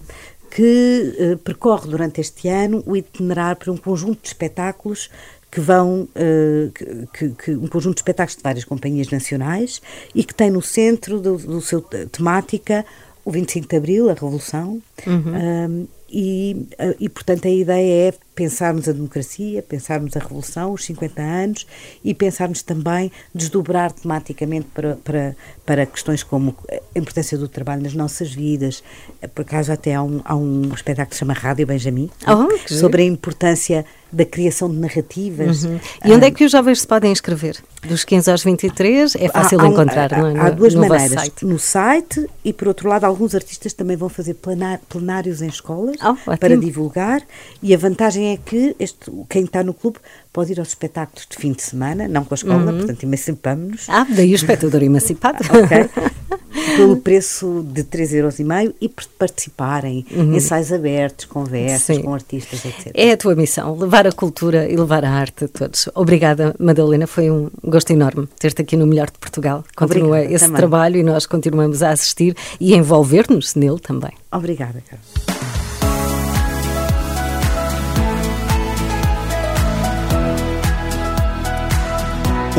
que 0.52 1.16
uh, 1.34 1.38
percorre 1.40 1.90
durante 1.90 2.22
este 2.22 2.48
ano 2.48 2.84
o 2.86 2.96
itinerário 2.96 3.58
para 3.58 3.72
um 3.72 3.78
conjunto 3.78 4.22
de 4.22 4.28
espetáculos 4.28 5.10
que 5.52 5.60
vão, 5.60 6.04
uh, 6.04 7.08
que, 7.12 7.30
que, 7.30 7.52
um 7.52 7.68
conjunto 7.68 7.96
de 7.96 8.02
espetáculos 8.02 8.38
de 8.38 8.44
várias 8.44 8.64
companhias 8.64 9.10
nacionais 9.10 9.82
e 10.14 10.24
que 10.24 10.34
tem 10.34 10.52
no 10.52 10.62
centro 10.62 11.20
do, 11.20 11.38
do 11.38 11.60
seu 11.60 11.82
temática 11.82 12.86
o 13.24 13.32
25 13.32 13.68
de 13.68 13.76
Abril, 13.76 14.10
a 14.10 14.14
Revolução, 14.14 14.82
uhum. 15.06 15.88
e, 16.10 16.68
eh, 16.78 16.96
e, 17.00 17.10
portanto, 17.10 17.48
a 17.48 17.52
ideia 17.52 18.10
é 18.10 18.14
pensarmos 18.34 18.88
a 18.88 18.92
democracia, 18.92 19.62
pensarmos 19.62 20.16
a 20.16 20.20
revolução, 20.20 20.74
os 20.74 20.86
50 20.86 21.22
anos 21.22 21.68
e 22.04 22.14
pensarmos 22.14 22.62
também 22.62 23.12
desdobrar 23.34 23.92
tematicamente 23.92 24.68
para, 24.74 24.96
para, 24.98 25.36
para 25.66 25.86
questões 25.86 26.24
como 26.24 26.56
a 26.70 27.00
importância 27.00 27.38
do 27.38 27.48
trabalho 27.48 27.84
nas 27.84 27.94
nossas 27.94 28.34
vidas. 28.34 28.84
Por 29.36 29.42
acaso 29.42 29.72
até 29.72 29.96
há 29.96 30.04
um, 30.04 30.22
há 30.24 30.36
um 30.36 30.74
espetáculo 30.74 31.10
que 31.10 31.16
se 31.16 31.20
chama 31.20 31.34
Rádio 31.34 31.68
Benjamin, 31.68 32.10
oh, 32.28 32.68
sobre 32.68 33.04
a 33.04 33.06
importância 33.06 33.86
da 34.12 34.26
criação 34.26 34.70
de 34.70 34.78
narrativas. 34.78 35.64
Uhum. 35.64 35.80
E 36.04 36.12
onde 36.12 36.26
é 36.26 36.32
que 36.32 36.44
os 36.44 36.52
jovens 36.52 36.82
se 36.82 36.88
podem 36.88 37.12
inscrever? 37.12 37.58
Dos 37.88 38.04
15 38.04 38.32
aos 38.32 38.44
23? 38.44 39.16
É 39.16 39.30
fácil 39.30 39.60
há, 39.60 39.64
há, 39.64 39.68
encontrar, 39.68 40.14
há, 40.14 40.18
não 40.18 40.28
é? 40.28 40.40
Há 40.40 40.50
duas 40.50 40.74
no 40.74 40.82
maneiras. 40.82 41.22
Site. 41.22 41.46
No 41.46 41.58
site 41.58 42.30
e, 42.44 42.52
por 42.52 42.68
outro 42.68 42.90
lado, 42.90 43.06
alguns 43.06 43.34
artistas 43.34 43.74
também 43.74 43.96
vão 43.96 44.10
fazer 44.10 44.36
plenários 44.90 45.42
em 45.42 45.48
escolas 45.48 45.96
oh, 46.04 46.38
para 46.38 46.58
divulgar 46.58 47.22
e 47.64 47.74
a 47.74 47.78
vantagem 47.78 48.21
é 48.28 48.38
que 48.38 48.76
este, 48.80 49.12
quem 49.30 49.44
está 49.44 49.64
no 49.64 49.74
clube 49.74 49.98
pode 50.34 50.54
ir 50.54 50.60
aos 50.60 50.70
espetáculos 50.70 51.28
de 51.30 51.36
fim 51.36 51.52
de 51.52 51.62
semana, 51.62 52.08
não 52.08 52.24
com 52.24 52.34
a 52.34 52.36
escola, 52.36 52.72
uhum. 52.72 52.78
portanto 52.78 53.04
emancipamos-nos. 53.04 53.90
Ah, 53.90 54.06
daí 54.10 54.32
o 54.32 54.36
espectador 54.36 54.82
emancipado. 54.82 55.40
ok. 55.44 55.90
Pelo 56.76 56.98
preço 56.98 57.66
de 57.68 57.84
3,5€ 57.84 58.74
e 58.80 58.90
participarem, 58.90 60.06
uhum. 60.12 60.36
ensaios 60.36 60.72
abertos, 60.72 61.26
conversas 61.26 61.98
Sim. 61.98 62.04
com 62.04 62.14
artistas, 62.14 62.64
etc. 62.64 62.92
É 62.94 63.12
a 63.12 63.18
tua 63.18 63.36
missão, 63.36 63.76
levar 63.78 64.08
a 64.08 64.12
cultura 64.12 64.70
e 64.70 64.76
levar 64.76 65.04
a 65.04 65.10
arte 65.10 65.46
a 65.46 65.48
todos. 65.48 65.90
Obrigada, 65.96 66.56
Madalena, 66.60 67.08
foi 67.08 67.30
um 67.30 67.50
gosto 67.64 67.92
enorme 67.92 68.28
ter-te 68.40 68.62
aqui 68.62 68.78
no 68.78 68.86
Melhor 68.86 69.08
de 69.08 69.18
Portugal. 69.18 69.64
Continua 69.76 70.18
Obrigada, 70.18 70.34
esse 70.34 70.46
também. 70.46 70.58
trabalho 70.58 70.98
e 70.98 71.04
nós 71.04 71.26
continuamos 71.26 71.84
a 71.84 71.92
assistir 71.92 72.36
e 72.60 72.74
a 72.74 72.78
envolver-nos 72.78 73.56
nele 73.56 73.80
também. 73.80 74.12
Obrigada, 74.32 74.82
Carlos. 74.88 75.41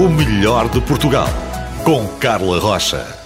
O 0.03 0.09
melhor 0.09 0.69
de 0.69 0.81
Portugal, 0.81 1.29
com 1.85 2.05
Carla 2.19 2.59
Rocha. 2.59 3.22